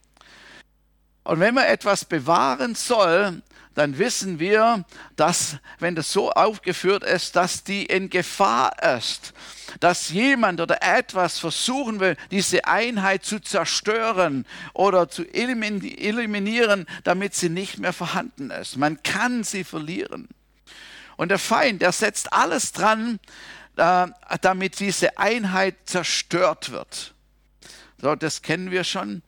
[1.24, 3.42] Und wenn man etwas bewahren soll,
[3.74, 4.84] dann wissen wir,
[5.16, 9.32] dass, wenn das so aufgeführt ist, dass die in Gefahr ist,
[9.80, 17.48] dass jemand oder etwas versuchen will, diese Einheit zu zerstören oder zu eliminieren, damit sie
[17.48, 18.76] nicht mehr vorhanden ist.
[18.76, 20.28] Man kann sie verlieren.
[21.16, 23.18] Und der Feind, der setzt alles dran,
[23.76, 24.06] äh,
[24.40, 27.14] damit diese Einheit zerstört wird.
[28.00, 29.22] So, das kennen wir schon.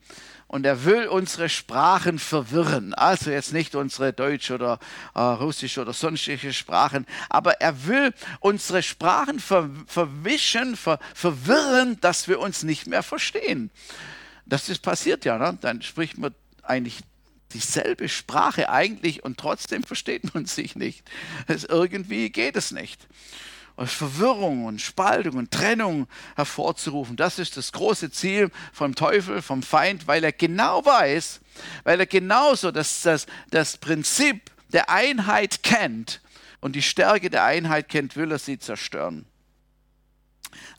[0.47, 2.93] Und er will unsere Sprachen verwirren.
[2.93, 4.79] Also jetzt nicht unsere Deutsch oder
[5.13, 12.29] äh, Russisch oder sonstige Sprachen, aber er will unsere Sprachen ver verwischen, ver verwirren, dass
[12.29, 13.71] wir uns nicht mehr verstehen.
[14.45, 15.37] Das ist passiert ja.
[15.37, 15.57] Ne?
[15.59, 16.33] Dann spricht man
[16.63, 17.01] eigentlich
[17.53, 21.03] dieselbe Sprache eigentlich und trotzdem versteht man sich nicht.
[21.47, 23.07] Es, irgendwie geht es nicht.
[23.85, 30.07] Verwirrung und Spaltung und Trennung hervorzurufen, das ist das große Ziel vom Teufel, vom Feind,
[30.07, 31.41] weil er genau weiß,
[31.83, 36.21] weil er genauso das, das, das Prinzip der Einheit kennt
[36.59, 39.25] und die Stärke der Einheit kennt, will er sie zerstören.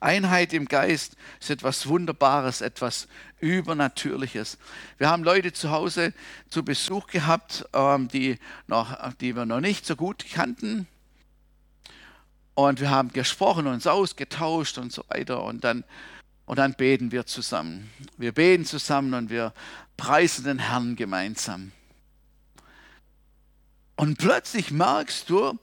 [0.01, 3.09] Einheit im Geist ist etwas Wunderbares, etwas
[3.41, 4.59] Übernatürliches.
[4.97, 6.13] Wir haben Leute zu Hause
[6.49, 10.89] zu Besuch gehabt, ähm, die, noch, die wir noch nicht so gut kannten.
[12.59, 15.45] Und wir haben gesprochen, uns ausgetauscht und so weiter.
[15.45, 15.85] Und dann,
[16.45, 17.89] und dann beten wir zusammen.
[18.17, 19.53] Wir beten zusammen und wir
[19.97, 21.71] preisen den Herrn gemeinsam.
[23.95, 25.57] Und plötzlich merkst du,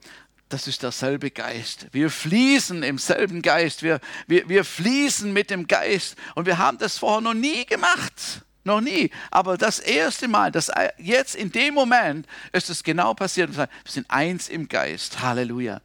[0.48, 1.88] das ist derselbe Geist.
[1.92, 3.82] Wir fließen im selben Geist.
[3.82, 6.16] Wir, wir, wir fließen mit dem Geist.
[6.34, 8.40] Und wir haben das vorher noch nie gemacht.
[8.64, 9.10] Noch nie.
[9.30, 13.54] Aber das erste Mal, das jetzt in dem Moment ist es genau passiert.
[13.54, 15.20] Wir sind eins im Geist.
[15.20, 15.82] Halleluja.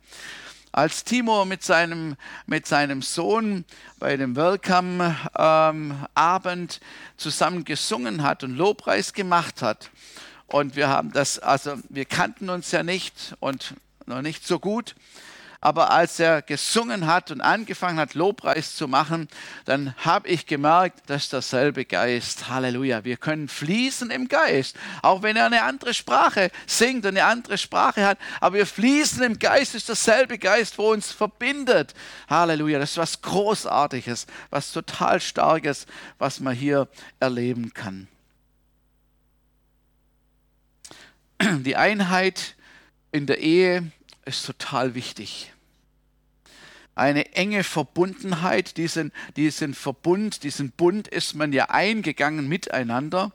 [0.71, 3.65] Als Timo mit seinem, mit seinem Sohn
[3.99, 9.91] bei dem Welcome-Abend ähm, zusammen gesungen hat und Lobpreis gemacht hat,
[10.51, 14.95] und wir haben das, also wir kannten uns ja nicht und noch nicht so gut.
[15.63, 19.27] Aber als er gesungen hat und angefangen hat, Lobpreis zu machen,
[19.65, 22.49] dann habe ich gemerkt, das ist derselbe Geist.
[22.49, 23.03] Halleluja.
[23.03, 24.75] Wir können fließen im Geist.
[25.03, 28.17] Auch wenn er eine andere Sprache singt und eine andere Sprache hat.
[28.39, 31.93] Aber wir fließen im Geist, ist derselbe Geist, wo uns verbindet.
[32.27, 32.79] Halleluja.
[32.79, 35.85] Das ist was Großartiges, was total Starkes,
[36.17, 36.87] was man hier
[37.19, 38.07] erleben kann.
[41.39, 42.55] Die Einheit
[43.11, 43.91] in der Ehe
[44.25, 45.53] ist total wichtig.
[46.93, 53.31] Eine enge Verbundenheit, diesen, diesen Verbund, diesen Bund ist man ja eingegangen miteinander.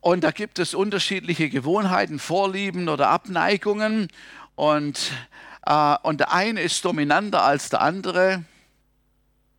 [0.00, 4.08] Und da gibt es unterschiedliche Gewohnheiten, Vorlieben oder Abneigungen.
[4.54, 5.12] Und,
[5.64, 8.44] äh, und der eine ist dominanter als der andere.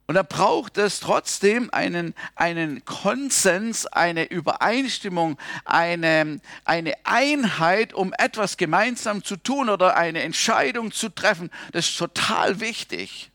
[0.08, 8.58] Und da braucht es trotzdem einen, einen Konsens, eine Übereinstimmung, eine, eine Einheit, um etwas
[8.58, 11.50] gemeinsam zu tun oder eine Entscheidung zu treffen.
[11.72, 13.32] Das ist total wichtig.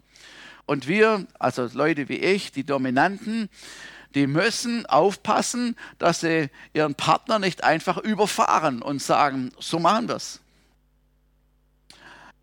[0.65, 3.49] Und wir, also Leute wie ich, die Dominanten,
[4.15, 10.17] die müssen aufpassen, dass sie ihren Partner nicht einfach überfahren und sagen, so machen wir
[10.17, 10.41] es.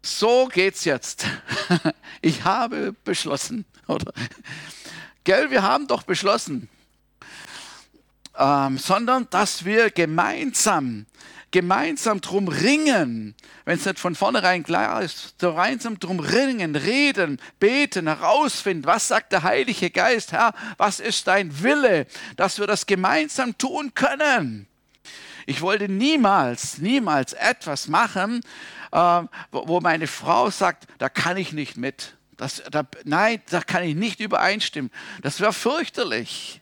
[0.01, 1.25] So geht's jetzt.
[2.21, 3.63] Ich habe beschlossen.
[3.93, 4.11] Oder?
[5.23, 6.69] Gell, wir haben doch beschlossen.
[8.37, 11.07] Ähm, sondern dass wir gemeinsam,
[11.51, 13.33] gemeinsam drum ringen,
[13.65, 19.31] wenn es nicht von vornherein klar ist, gemeinsam drum ringen, reden, beten, herausfinden, was sagt
[19.31, 24.67] der Heilige Geist, Herr, was ist dein Wille, dass wir das gemeinsam tun können.
[25.47, 28.41] Ich wollte niemals, niemals etwas machen,
[28.91, 29.21] äh,
[29.51, 32.16] wo meine Frau sagt, da kann ich nicht mit.
[32.37, 34.91] Das, da, nein, da kann ich nicht übereinstimmen.
[35.21, 36.61] Das wäre fürchterlich.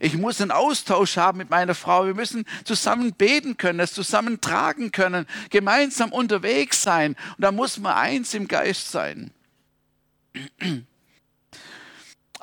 [0.00, 2.06] Ich muss einen Austausch haben mit meiner Frau.
[2.06, 7.16] Wir müssen zusammen beten können, es zusammen tragen können, gemeinsam unterwegs sein.
[7.36, 9.32] Und da muss man eins im Geist sein.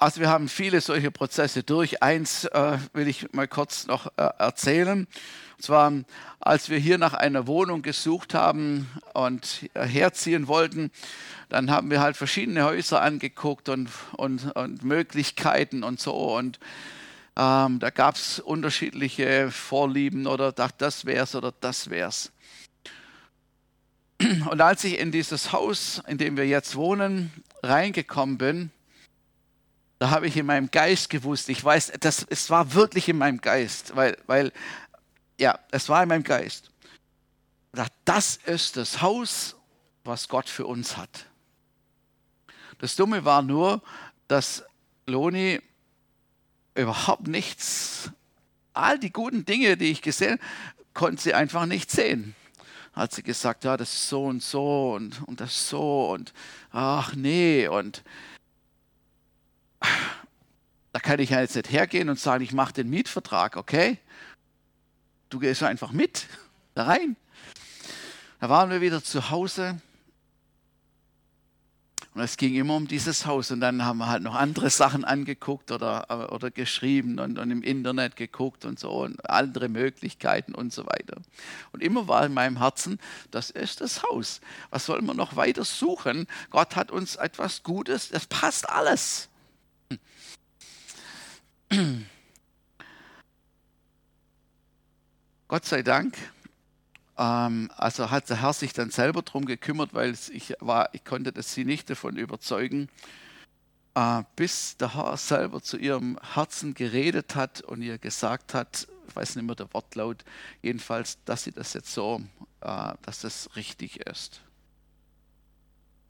[0.05, 2.03] Also wir haben viele solche Prozesse durch.
[2.03, 5.07] Eins äh, will ich mal kurz noch äh, erzählen.
[5.57, 5.91] Und zwar,
[6.39, 10.91] als wir hier nach einer Wohnung gesucht haben und herziehen wollten,
[11.49, 16.13] dann haben wir halt verschiedene Häuser angeguckt und, und, und Möglichkeiten und so.
[16.37, 16.59] Und
[17.35, 22.31] ähm, da gab es unterschiedliche Vorlieben oder dachte, das wär's oder das wär's.
[24.21, 28.69] Und als ich in dieses Haus, in dem wir jetzt wohnen, reingekommen bin,
[29.99, 33.39] da habe ich in meinem Geist gewusst, ich weiß, das, es war wirklich in meinem
[33.39, 34.51] Geist, weil, weil
[35.39, 36.71] ja, es war in meinem Geist.
[38.05, 39.55] Das ist das Haus,
[40.03, 41.25] was Gott für uns hat.
[42.77, 43.81] Das Dumme war nur,
[44.27, 44.63] dass
[45.07, 45.61] Loni
[46.73, 48.11] überhaupt nichts,
[48.73, 50.39] all die guten Dinge, die ich gesehen
[50.95, 52.33] konnte sie einfach nicht sehen.
[52.93, 56.33] Hat sie gesagt, ja, das ist so und so und, und das so und
[56.71, 58.01] ach nee und
[60.91, 63.97] da kann ich ja jetzt nicht hergehen und sagen, ich mache den Mietvertrag, okay?
[65.29, 66.27] Du gehst einfach mit
[66.73, 67.15] da rein.
[68.39, 69.79] Da waren wir wieder zu Hause
[72.15, 73.51] Und es ging immer um dieses Haus.
[73.51, 77.61] Und dann haben wir halt noch andere Sachen angeguckt oder, oder geschrieben und, und im
[77.61, 81.17] Internet geguckt und so und andere Möglichkeiten und so weiter.
[81.73, 82.99] Und immer war in meinem Herzen,
[83.31, 84.39] das ist das Haus.
[84.69, 86.25] Was sollen wir noch weiter suchen?
[86.51, 89.27] Gott hat uns etwas Gutes, das passt alles.
[95.47, 96.17] Gott sei Dank
[97.17, 101.31] ähm, also hat der Herr sich dann selber darum gekümmert, weil ich, war, ich konnte
[101.31, 102.89] das sie nicht davon überzeugen,
[103.95, 109.15] äh, bis der Herr selber zu ihrem Herzen geredet hat und ihr gesagt hat, ich
[109.15, 110.25] weiß nicht mehr der Wortlaut,
[110.61, 112.21] jedenfalls, dass sie das jetzt so,
[112.61, 114.41] äh, dass das richtig ist.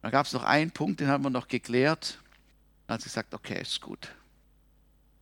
[0.02, 2.20] Da gab es noch einen Punkt, den haben wir noch geklärt.
[2.88, 4.10] Hat sie gesagt, okay, ist gut.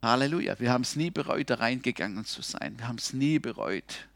[0.02, 0.60] Halleluja.
[0.60, 2.78] Wir haben es nie bereut, da reingegangen zu sein.
[2.78, 4.08] Wir haben es nie bereut.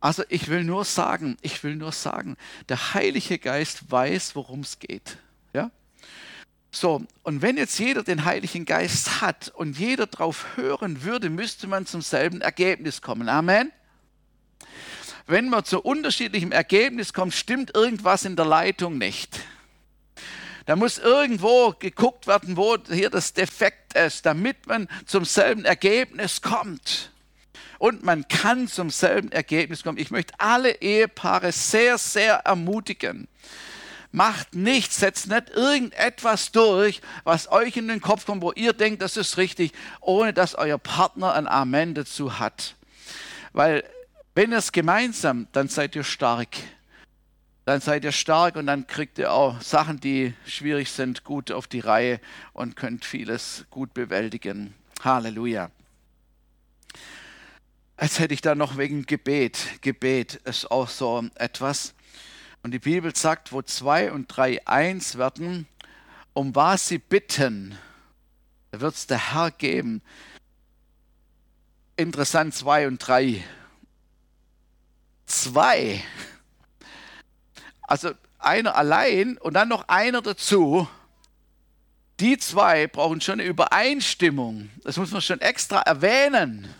[0.00, 2.36] Also ich will nur sagen, ich will nur sagen,
[2.68, 5.18] der Heilige Geist weiß, worum es geht.
[5.52, 5.70] Ja?
[6.72, 11.66] So, und wenn jetzt jeder den Heiligen Geist hat und jeder darauf hören würde, müsste
[11.66, 13.28] man zum selben Ergebnis kommen.
[13.28, 13.70] Amen.
[15.26, 19.38] Wenn man zu unterschiedlichem Ergebnis kommt, stimmt irgendwas in der Leitung nicht.
[20.66, 26.42] Da muss irgendwo geguckt werden, wo hier das Defekt ist, damit man zum selben Ergebnis
[26.42, 27.12] kommt
[27.82, 29.98] und man kann zum selben Ergebnis kommen.
[29.98, 33.26] Ich möchte alle Ehepaare sehr, sehr ermutigen.
[34.12, 39.02] Macht nichts, setzt nicht irgendetwas durch, was euch in den Kopf kommt, wo ihr denkt,
[39.02, 42.76] das ist richtig, ohne dass euer Partner ein Amen dazu hat.
[43.52, 43.82] Weil
[44.36, 46.50] wenn ihr es gemeinsam, dann seid ihr stark.
[47.64, 51.68] Dann seid ihr stark und dann kriegt ihr auch Sachen, die schwierig sind, gut auf
[51.68, 52.20] die Reihe
[52.52, 54.74] und könnt vieles gut bewältigen.
[55.02, 55.70] Halleluja.
[57.96, 59.80] Als hätte ich da noch wegen Gebet.
[59.80, 61.94] Gebet ist auch so etwas.
[62.64, 65.68] Und die Bibel sagt, wo zwei und drei eins werden,
[66.32, 67.78] um was sie bitten,
[68.72, 70.02] da wird es der Herr geben.
[71.96, 73.44] Interessant, zwei und drei.
[75.26, 76.02] Zwei.
[77.82, 80.88] Also einer allein und dann noch einer dazu.
[82.20, 84.70] Die zwei brauchen schon eine Übereinstimmung.
[84.84, 86.72] Das muss man schon extra erwähnen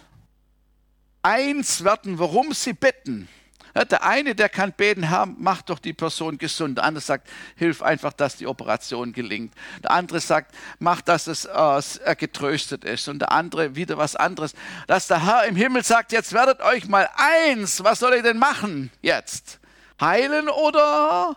[1.23, 3.29] eins werden, worum sie bitten.
[3.75, 6.77] Der eine, der kann beten, Herr, mach doch die Person gesund.
[6.77, 9.55] Der andere sagt, hilf einfach, dass die Operation gelingt.
[9.83, 13.09] Der andere sagt, mach, dass es äh, getröstet ist.
[13.09, 14.53] Und der andere wieder was anderes.
[14.88, 17.83] Dass der Herr im Himmel sagt, jetzt werdet euch mal eins.
[17.83, 19.59] Was soll ich denn machen jetzt?
[20.03, 21.37] Heilen oder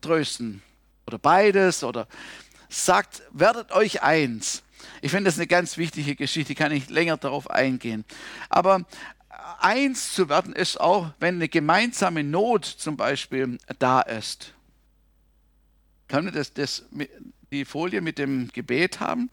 [0.00, 0.60] trösten?
[1.06, 1.84] Oder beides?
[1.84, 2.08] Oder
[2.68, 4.64] sagt, werdet euch eins.
[5.02, 8.04] Ich finde das eine ganz wichtige Geschichte, kann ich länger darauf eingehen.
[8.48, 8.84] Aber
[9.60, 14.52] eins zu werden ist auch, wenn eine gemeinsame Not zum Beispiel da ist.
[16.08, 16.84] Kann das, das,
[17.52, 19.30] die Folie mit dem Gebet haben?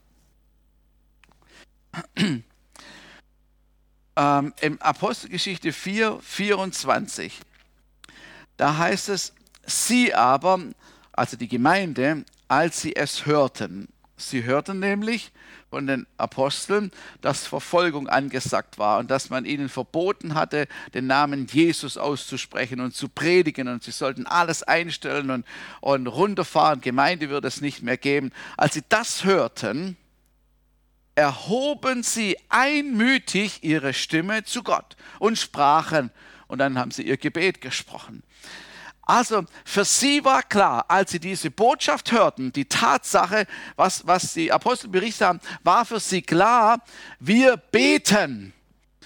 [4.16, 7.42] ähm, Im Apostelgeschichte 4, 24,
[8.64, 9.34] da heißt es,
[9.66, 10.58] sie aber,
[11.12, 15.34] also die Gemeinde, als sie es hörten, Sie hörten nämlich
[15.70, 21.46] von den Aposteln, dass Verfolgung angesagt war und dass man ihnen verboten hatte, den Namen
[21.48, 25.46] Jesus auszusprechen und zu predigen und sie sollten alles einstellen und,
[25.82, 26.80] und runterfahren.
[26.80, 28.32] Gemeinde würde es nicht mehr geben.
[28.56, 29.98] Als sie das hörten,
[31.16, 36.12] erhoben sie einmütig ihre Stimme zu Gott und sprachen.
[36.48, 38.24] Und dann haben sie ihr Gebet gesprochen.
[39.06, 44.52] Also für sie war klar, als sie diese Botschaft hörten, die Tatsache, was, was die
[44.52, 46.80] Apostel berichtet haben, war für sie klar,
[47.20, 48.53] wir beten.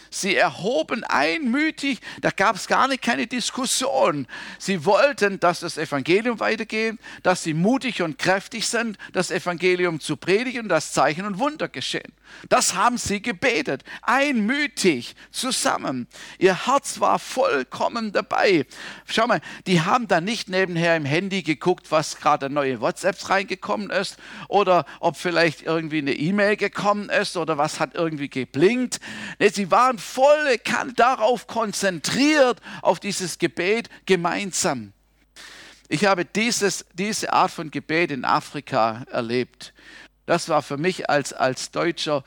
[0.09, 4.27] Sie erhoben einmütig, da gab es gar nicht keine Diskussion.
[4.59, 10.17] Sie wollten, dass das Evangelium weitergeht, dass sie mutig und kräftig sind, das Evangelium zu
[10.17, 12.13] predigen, dass Zeichen und Wunder geschehen.
[12.49, 16.07] Das haben sie gebetet, einmütig zusammen.
[16.37, 18.65] Ihr Herz war vollkommen dabei.
[19.05, 23.89] Schau mal, die haben da nicht nebenher im Handy geguckt, was gerade neue WhatsApps reingekommen
[23.89, 24.17] ist
[24.47, 28.99] oder ob vielleicht irgendwie eine E-Mail gekommen ist oder was hat irgendwie geblinkt.
[29.39, 34.93] Nee, sie waren volle Kanne darauf konzentriert, auf dieses Gebet gemeinsam.
[35.89, 39.73] Ich habe dieses, diese Art von Gebet in Afrika erlebt.
[40.25, 42.23] Das war für mich als, als Deutscher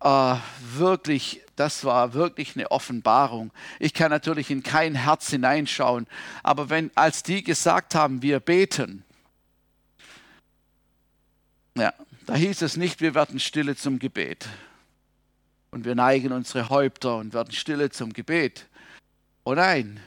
[0.00, 0.34] äh,
[0.74, 3.52] wirklich, das war wirklich eine Offenbarung.
[3.78, 6.06] Ich kann natürlich in kein Herz hineinschauen,
[6.42, 9.04] aber wenn, als die gesagt haben, wir beten,
[11.76, 11.92] ja,
[12.26, 14.48] da hieß es nicht, wir werden stille zum Gebet
[15.72, 18.68] und wir neigen unsere Häupter und werden stille zum Gebet.
[19.42, 19.98] Oh nein,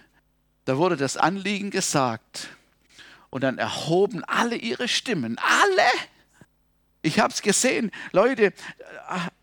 [0.64, 2.50] da wurde das Anliegen gesagt
[3.32, 5.38] Und dann erhoben alle ihre Stimmen.
[5.40, 5.90] Alle!
[7.02, 8.54] Ich habe es gesehen, Leute,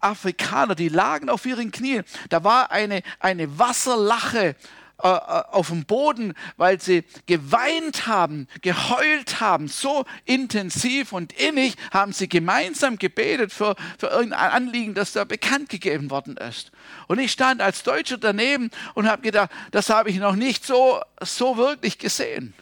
[0.00, 2.04] Afrikaner, die lagen auf ihren Knien.
[2.28, 4.56] Da war eine, eine Wasserlache
[5.02, 11.74] äh, äh, auf dem Boden, weil sie geweint haben, geheult haben, so intensiv und innig
[11.92, 16.70] haben sie gemeinsam gebetet für, für irgendein Anliegen, das da bekannt gegeben worden ist.
[17.08, 21.00] Und ich stand als Deutscher daneben und habe gedacht, das habe ich noch nicht so,
[21.20, 22.54] so wirklich gesehen.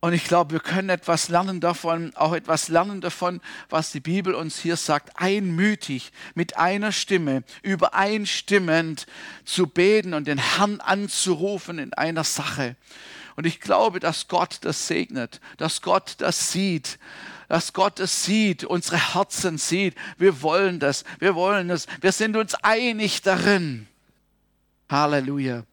[0.00, 4.32] Und ich glaube, wir können etwas lernen davon, auch etwas lernen davon, was die Bibel
[4.34, 9.06] uns hier sagt, einmütig mit einer Stimme, übereinstimmend
[9.44, 12.76] zu beten und den Herrn anzurufen in einer Sache.
[13.34, 16.98] Und ich glaube, dass Gott das segnet, dass Gott das sieht,
[17.48, 19.96] dass Gott es sieht, unsere Herzen sieht.
[20.16, 23.88] Wir wollen das, wir wollen es, wir sind uns einig darin.
[24.88, 25.64] Halleluja.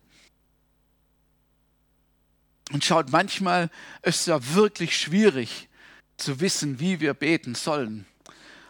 [2.75, 3.69] Und schaut, manchmal
[4.01, 5.69] ist es ja wirklich schwierig
[6.17, 8.05] zu wissen, wie wir beten sollen.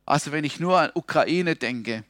[0.05, 2.03] Also wenn ich nur an Ukraine denke,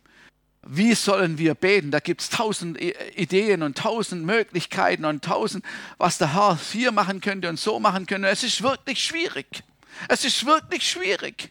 [0.67, 1.91] wie sollen wir beten?
[1.91, 2.77] Da gibt es tausend
[3.15, 5.63] Ideen und tausend Möglichkeiten und tausend,
[5.97, 8.27] was der Herr hier machen könnte und so machen könnte.
[8.27, 9.63] Es ist wirklich schwierig.
[10.09, 11.49] Es ist wirklich schwierig.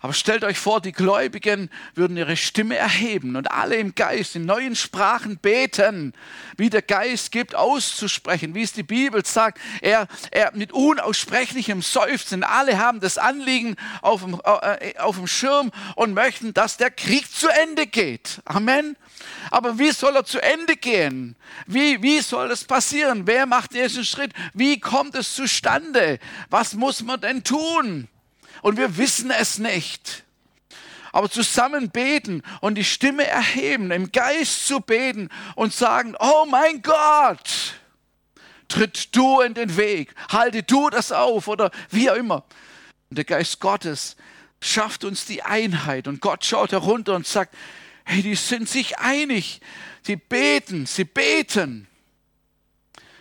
[0.00, 4.46] Aber stellt euch vor, die Gläubigen würden ihre Stimme erheben und alle im Geist in
[4.46, 6.12] neuen Sprachen beten,
[6.56, 9.58] wie der Geist gibt, auszusprechen, wie es die Bibel sagt.
[9.80, 12.44] Er, er mit unaussprechlichem Seufzen.
[12.44, 17.28] Alle haben das Anliegen auf dem, äh, auf dem Schirm und möchten, dass der Krieg
[17.32, 18.40] zu Ende geht.
[18.44, 18.96] Amen.
[19.50, 21.34] Aber wie soll er zu Ende gehen?
[21.66, 23.26] Wie, wie soll das passieren?
[23.26, 24.32] Wer macht diesen Schritt?
[24.54, 26.20] Wie kommt es zustande?
[26.50, 28.06] Was muss man denn tun?
[28.62, 30.24] Und wir wissen es nicht.
[31.12, 36.82] Aber zusammen beten und die Stimme erheben, im Geist zu beten und sagen, oh mein
[36.82, 37.74] Gott,
[38.68, 42.44] tritt du in den Weg, halte du das auf oder wie auch immer.
[43.10, 44.16] Und der Geist Gottes
[44.60, 47.54] schafft uns die Einheit und Gott schaut herunter und sagt,
[48.04, 49.60] hey, die sind sich einig,
[50.02, 51.87] sie beten, sie beten.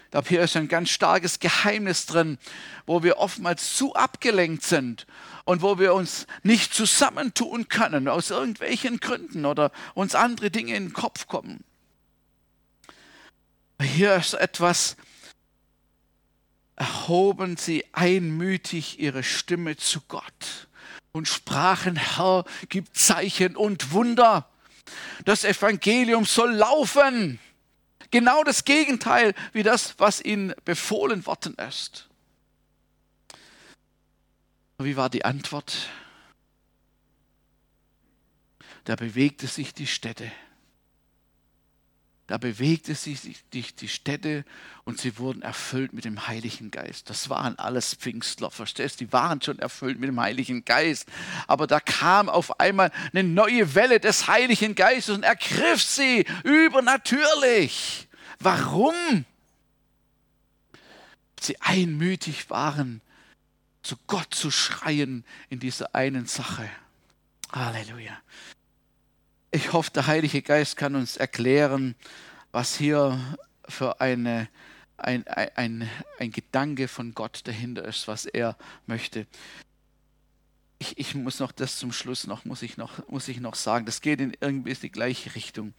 [0.08, 2.38] Ich glaube, hier ist ein ganz starkes Geheimnis drin,
[2.86, 5.06] wo wir oftmals zu abgelenkt sind
[5.44, 10.86] und wo wir uns nicht zusammentun können aus irgendwelchen Gründen oder uns andere Dinge in
[10.86, 11.66] den Kopf kommen.
[13.82, 14.96] Hier ist etwas,
[16.78, 20.70] erhoben sie einmütig ihre Stimme zu Gott
[21.12, 24.50] und sprachen, Herr, gib Zeichen und Wunder.
[25.26, 27.40] Das Evangelium soll laufen.
[28.12, 32.08] Genau das Gegenteil wie das, was ihnen befohlen worden ist.
[34.78, 35.90] Wie war die Antwort?
[38.86, 40.32] Da bewegte sich die Städte.
[42.28, 43.22] Da bewegte sich
[43.54, 44.44] die, die Städte
[44.84, 47.10] und sie wurden erfüllt mit dem Heiligen Geist.
[47.10, 49.06] Das waren alles Pfingstler, verstehst du?
[49.06, 51.08] Die waren schon erfüllt mit dem Heiligen Geist.
[51.48, 58.10] Aber da kam auf einmal eine neue Welle des Heiligen Geistes und ergriff sie übernatürlich.
[58.40, 59.26] Warum?
[61.40, 63.02] Sie einmütig waren,
[63.84, 66.70] zu Gott zu schreien in dieser einen Sache.
[67.54, 68.18] Halleluja.
[69.58, 71.96] Ich hoffe, der Heilige Geist kann uns erklären,
[72.52, 73.20] was hier
[73.68, 74.50] für eine,
[74.98, 75.90] ein, ein,
[76.20, 78.56] ein Gedanke von Gott dahinter ist, was er
[78.86, 79.26] möchte.
[80.78, 83.88] Ich, ich, muss noch das zum Schluss noch muss, ich noch, muss ich noch sagen.
[83.88, 85.74] Das geht in irgendwie die gleiche Richtung.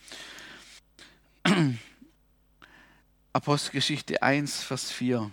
[3.33, 5.31] Apostelgeschichte 1, Vers 4.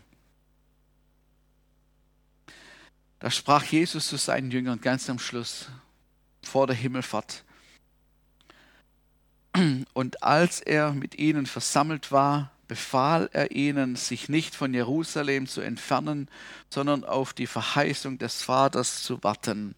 [3.18, 5.66] Da sprach Jesus zu seinen Jüngern ganz am Schluss,
[6.44, 7.45] vor der Himmelfahrt.
[9.94, 15.62] Und als er mit ihnen versammelt war, befahl er ihnen, sich nicht von Jerusalem zu
[15.62, 16.30] entfernen,
[16.70, 19.76] sondern auf die Verheißung des Vaters zu warten,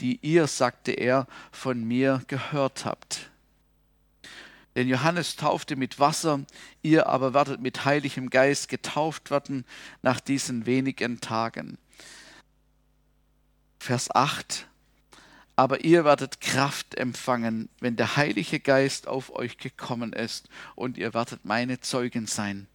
[0.00, 3.30] die ihr, sagte er, von mir gehört habt.
[4.76, 6.40] Denn Johannes taufte mit Wasser,
[6.82, 9.64] ihr aber werdet mit heiligem Geist getauft werden
[10.02, 11.78] nach diesen wenigen Tagen.
[13.78, 14.66] Vers 8.
[15.56, 21.14] Aber ihr werdet Kraft empfangen, wenn der Heilige Geist auf euch gekommen ist und ihr
[21.14, 22.66] werdet meine Zeugen sein.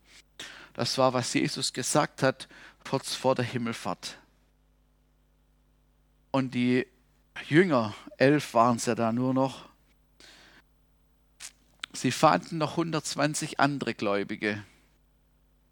[0.73, 2.47] Das war, was Jesus gesagt hat,
[2.87, 4.17] kurz vor der Himmelfahrt.
[6.31, 6.87] Und die
[7.47, 9.67] Jünger, elf waren es ja da nur noch,
[11.91, 14.63] sie fanden noch 120 andere Gläubige.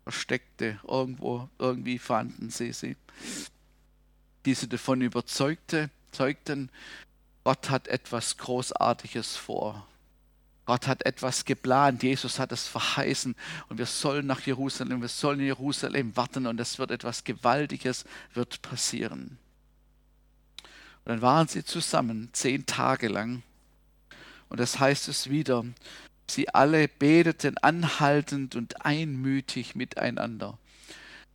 [0.03, 2.97] Versteckte, irgendwo, irgendwie fanden sie sie
[4.47, 6.69] die sie davon überzeugte, zeugten,
[7.43, 9.87] Gott hat etwas Großartiges vor.
[10.65, 13.35] Gott hat etwas geplant, Jesus hat es verheißen
[13.69, 18.03] und wir sollen nach Jerusalem, wir sollen in Jerusalem warten und es wird etwas Gewaltiges
[18.33, 19.37] wird passieren.
[21.05, 23.43] Und dann waren sie zusammen zehn Tage lang
[24.49, 25.63] und das heißt es wieder,
[26.29, 30.57] sie alle beteten anhaltend und einmütig miteinander.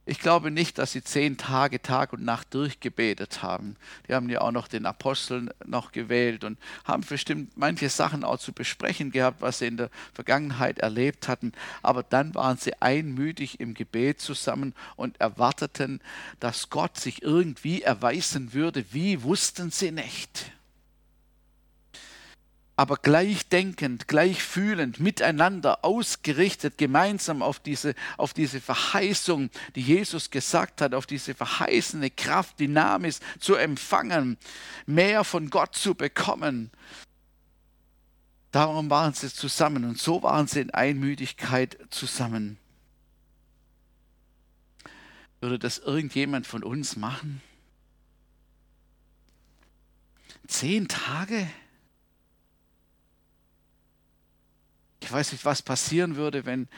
[0.05, 3.77] Ich glaube nicht, dass sie zehn Tage Tag und Nacht durchgebetet haben.
[4.09, 8.39] Die haben ja auch noch den Aposteln noch gewählt und haben bestimmt manche Sachen auch
[8.39, 11.53] zu besprechen gehabt, was sie in der Vergangenheit erlebt hatten.
[11.83, 16.01] Aber dann waren sie einmütig im Gebet zusammen und erwarteten,
[16.41, 18.85] dass Gott sich irgendwie erweisen würde.
[18.91, 20.51] Wie wussten sie nicht?
[22.75, 30.95] Aber gleichdenkend, gleichfühlend, miteinander ausgerichtet, gemeinsam auf diese, auf diese Verheißung, die Jesus gesagt hat,
[30.95, 34.39] auf diese verheißene Kraft, Dynamis zu empfangen,
[34.87, 36.71] mehr von Gott zu bekommen.
[38.53, 42.59] Darum waren sie zusammen und so waren sie in Einmütigkeit zusammen.
[45.41, 47.43] Würde das irgendjemand von uns machen?
[50.47, 51.49] Zehn Tage?
[55.03, 56.69] Ich weiß nicht, was passieren würde, wenn,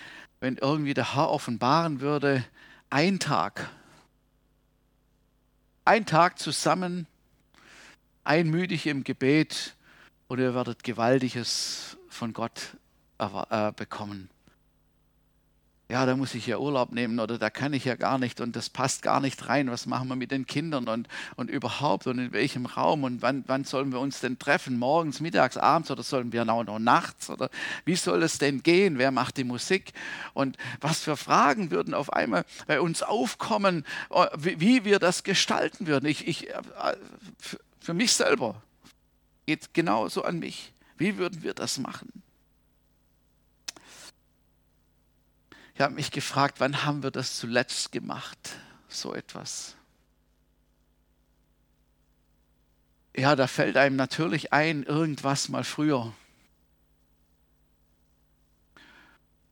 [0.40, 2.44] wenn irgendwie der Herr offenbaren würde,
[2.88, 3.70] ein Tag.
[5.84, 7.06] Ein Tag zusammen,
[8.24, 9.76] einmütig im Gebet
[10.26, 12.76] und ihr werdet Gewaltiges von Gott
[13.18, 14.30] äh, bekommen
[15.90, 18.56] ja, da muss ich ja Urlaub nehmen oder da kann ich ja gar nicht und
[18.56, 19.70] das passt gar nicht rein.
[19.70, 23.44] Was machen wir mit den Kindern und, und überhaupt und in welchem Raum und wann,
[23.48, 24.78] wann sollen wir uns denn treffen?
[24.78, 27.28] Morgens, mittags, abends oder sollen wir auch noch nachts?
[27.28, 27.50] Oder
[27.84, 28.96] wie soll es denn gehen?
[28.96, 29.92] Wer macht die Musik?
[30.32, 35.22] Und was für Fragen würden auf einmal bei uns aufkommen, äh, wie, wie wir das
[35.22, 36.06] gestalten würden?
[36.06, 36.62] Ich, ich, äh,
[37.78, 38.62] für mich selber
[39.44, 40.72] geht genauso an mich.
[40.96, 42.23] Wie würden wir das machen?
[45.74, 48.38] Ich habe mich gefragt, wann haben wir das zuletzt gemacht,
[48.88, 49.74] so etwas?
[53.16, 56.12] Ja, da fällt einem natürlich ein, irgendwas mal früher.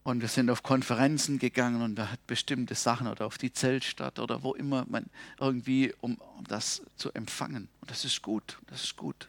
[0.05, 4.19] Und wir sind auf Konferenzen gegangen und da hat bestimmte Sachen oder auf die Zeltstadt
[4.19, 5.07] oder wo immer man
[5.39, 7.69] irgendwie, um, um das zu empfangen.
[7.81, 9.29] Und das ist gut, das ist gut.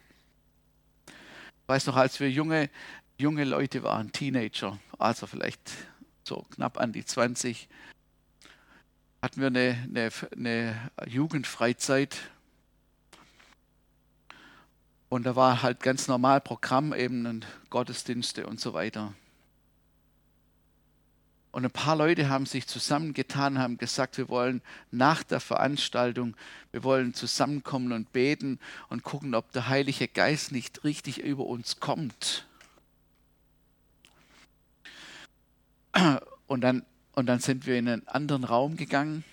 [1.08, 2.70] Ich weiß noch, als wir junge,
[3.18, 5.72] junge Leute waren, Teenager, also vielleicht
[6.24, 7.68] so knapp an die 20,
[9.22, 12.18] hatten wir eine, eine, eine Jugendfreizeit.
[15.10, 19.14] Und da war halt ganz normal Programm, eben Gottesdienste und so weiter.
[21.54, 26.36] Und ein paar Leute haben sich zusammengetan, haben gesagt, wir wollen nach der Veranstaltung,
[26.72, 28.60] wir wollen zusammenkommen und beten
[28.90, 32.48] und gucken, ob der Heilige Geist nicht richtig über uns kommt.
[36.48, 39.24] Und dann, und dann sind wir in einen anderen Raum gegangen.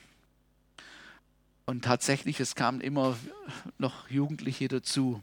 [1.66, 3.16] Und tatsächlich, es kamen immer
[3.78, 5.22] noch Jugendliche dazu.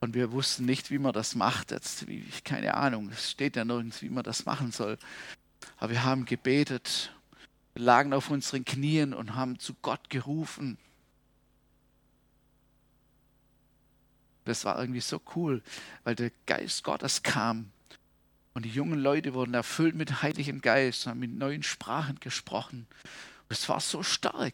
[0.00, 1.70] Und wir wussten nicht, wie man das macht.
[1.70, 4.98] Jetzt, wie, keine Ahnung, es steht ja nirgends, wie man das machen soll.
[5.76, 7.12] Aber wir haben gebetet,
[7.74, 10.78] wir lagen auf unseren Knien und haben zu Gott gerufen.
[14.44, 15.62] Das war irgendwie so cool,
[16.04, 17.70] weil der Geist Gottes kam
[18.60, 22.86] und die jungen Leute wurden erfüllt mit Heiligem Geist, haben mit neuen Sprachen gesprochen.
[23.48, 24.52] Und es war so stark.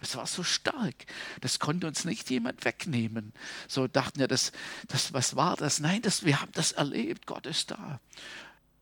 [0.00, 0.94] Es war so stark.
[1.42, 3.34] Das konnte uns nicht jemand wegnehmen.
[3.68, 4.52] So dachten ja, das,
[4.88, 5.80] das, was war das?
[5.80, 7.26] Nein, das, wir haben das erlebt.
[7.26, 8.00] Gott ist da.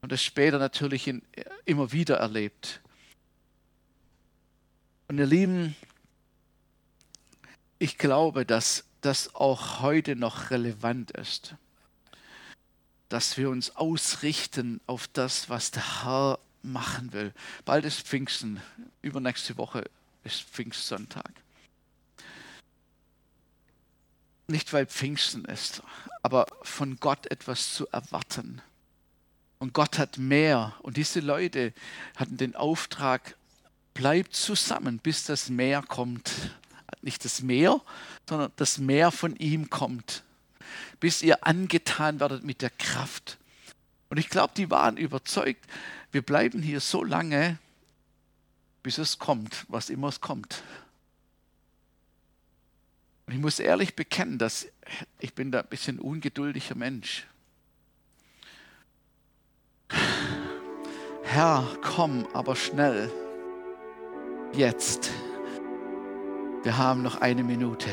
[0.03, 1.23] Und das später natürlich in,
[1.65, 2.81] immer wieder erlebt.
[5.09, 5.75] Und ihr Lieben,
[7.81, 11.57] ich glaube, dass das auch heute noch relevant ist
[13.11, 17.35] dass wir uns ausrichten auf das, was der Herr machen will.
[17.65, 18.63] Bald ist Pfingsten,
[19.03, 19.85] übernächste Woche
[20.25, 21.31] ist Pfingstsonntag.
[24.47, 25.83] Nicht weil Pfingsten ist,
[26.23, 28.63] aber von Gott etwas zu erwarten.
[29.59, 30.75] Und Gott hat mehr.
[30.83, 31.73] Und diese Leute
[32.17, 33.37] hatten den Auftrag,
[33.93, 36.31] bleibt zusammen, bis das Meer kommt.
[37.03, 37.81] Nicht das Meer,
[38.29, 40.23] sondern das Meer von ihm kommt
[41.01, 43.39] bis ihr angetan werdet mit der Kraft.
[44.11, 45.65] Und ich glaube, die waren überzeugt,
[46.13, 47.59] wir bleiben hier so lange,
[48.83, 50.63] bis es kommt, was immer es kommt.
[53.27, 54.67] Und ich muss ehrlich bekennen, dass
[55.21, 57.27] ich bin da ein bisschen ungeduldiger Mensch.
[61.23, 63.11] Herr, komm aber schnell.
[64.53, 65.11] Jetzt.
[66.65, 67.89] Wir haben noch eine Minute.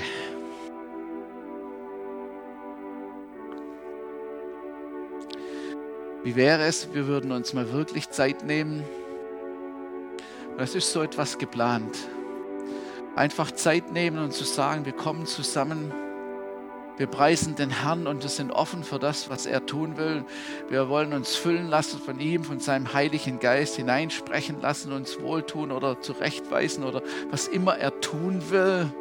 [6.28, 8.84] Wie wäre es, wir würden uns mal wirklich Zeit nehmen?
[10.58, 11.98] Es ist so etwas geplant.
[13.16, 15.94] Einfach Zeit nehmen und zu sagen, wir kommen zusammen.
[16.98, 20.26] Wir preisen den Herrn und wir sind offen für das, was er tun will.
[20.68, 25.72] Wir wollen uns füllen lassen von ihm, von seinem Heiligen Geist hineinsprechen lassen, uns wohltun
[25.72, 28.92] oder zurechtweisen oder was immer er tun will.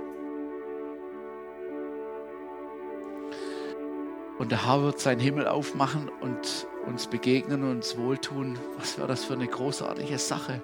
[4.38, 8.58] Und der Herr wird seinen Himmel aufmachen und uns begegnen und uns wohltun.
[8.78, 10.62] Was wäre das für eine großartige Sache?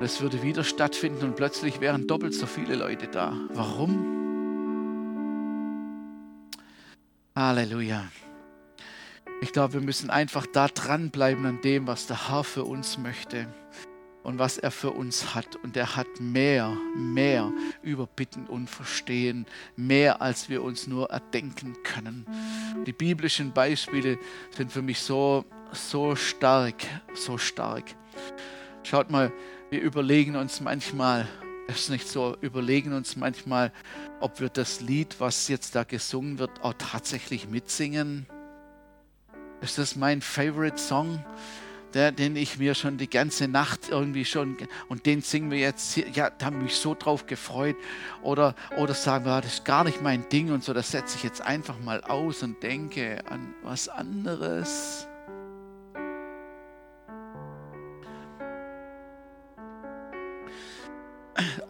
[0.00, 3.36] Das würde wieder stattfinden und plötzlich wären doppelt so viele Leute da.
[3.50, 4.10] Warum?
[7.36, 8.04] Halleluja.
[9.40, 13.46] Ich glaube, wir müssen einfach da dranbleiben an dem, was der Herr für uns möchte
[14.24, 15.56] und was er für uns hat.
[15.62, 17.52] Und er hat mehr, mehr
[17.82, 19.46] über Bitten und Verstehen,
[19.76, 22.26] mehr als wir uns nur erdenken können.
[22.86, 24.18] Die biblischen Beispiele
[24.56, 26.82] sind für mich so, so stark,
[27.14, 27.84] so stark.
[28.82, 29.32] Schaut mal,
[29.70, 31.28] wir überlegen uns manchmal,
[31.68, 33.72] es ist nicht so, überlegen uns manchmal,
[34.20, 38.26] ob wir das Lied, was jetzt da gesungen wird, auch tatsächlich mitsingen.
[39.60, 41.24] Ist das mein Favorite Song?
[41.94, 44.56] Der, den ich mir schon die ganze Nacht irgendwie schon,
[44.88, 47.76] und den singen wir jetzt, ja, da habe ich mich so drauf gefreut.
[48.22, 51.22] Oder, oder sagen wir, das ist gar nicht mein Ding und so, das setze ich
[51.22, 55.06] jetzt einfach mal aus und denke an was anderes.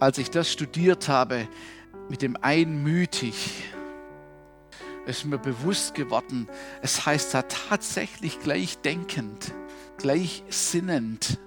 [0.00, 1.48] Als ich das studiert habe,
[2.08, 3.64] mit dem Einmütig,
[5.06, 6.48] ist mir bewusst geworden,
[6.82, 9.52] es heißt da tatsächlich gleichdenkend
[9.98, 11.38] gleichsinnend,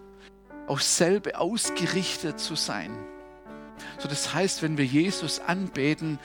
[0.67, 2.91] auf selbe ausgerichtet zu sein.
[3.99, 6.19] So, das heißt, wenn wir Jesus anbeten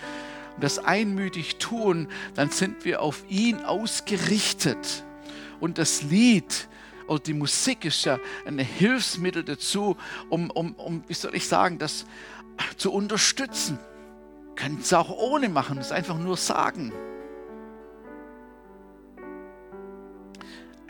[0.55, 5.05] und das einmütig tun, dann sind wir auf ihn ausgerichtet.
[5.61, 6.69] Und das Lied
[7.07, 9.97] oder die Musik ist ja ein Hilfsmittel dazu,
[10.29, 12.07] um, um, um wie soll ich sagen, das
[12.77, 13.79] zu unterstützen.
[14.57, 16.93] Können es auch ohne machen, es einfach nur sagen.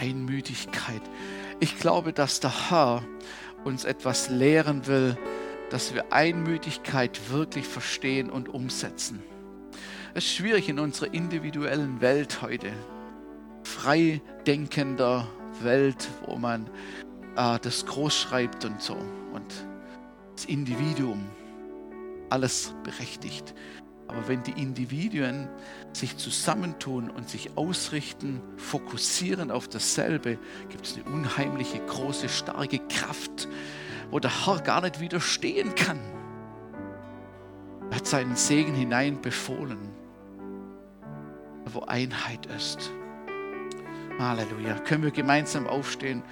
[0.03, 1.01] Einmütigkeit.
[1.61, 3.05] Ich glaube, dass der Herr
[3.63, 5.17] uns etwas lehren will,
[5.71, 9.23] dass wir Einmütigkeit wirklich verstehen und umsetzen.
[10.15, 12.73] Es ist schwierig in unserer individuellen Welt heute,
[13.63, 15.29] frei denkender
[15.61, 16.69] Welt, wo man
[17.37, 18.97] äh, das groß schreibt und so
[19.33, 19.55] und
[20.35, 21.23] das Individuum
[22.29, 23.55] alles berechtigt.
[24.09, 25.49] Aber wenn die Individuen
[25.97, 30.39] sich zusammentun und sich ausrichten, fokussieren auf dasselbe,
[30.69, 33.49] gibt es eine unheimliche, große, starke Kraft,
[34.11, 36.01] wo der Herr gar nicht widerstehen kann.
[37.91, 39.79] Er hat seinen Segen hinein befohlen,
[41.73, 42.93] wo Einheit ist.
[44.19, 44.79] Halleluja.
[44.81, 46.21] Können wir gemeinsam aufstehen?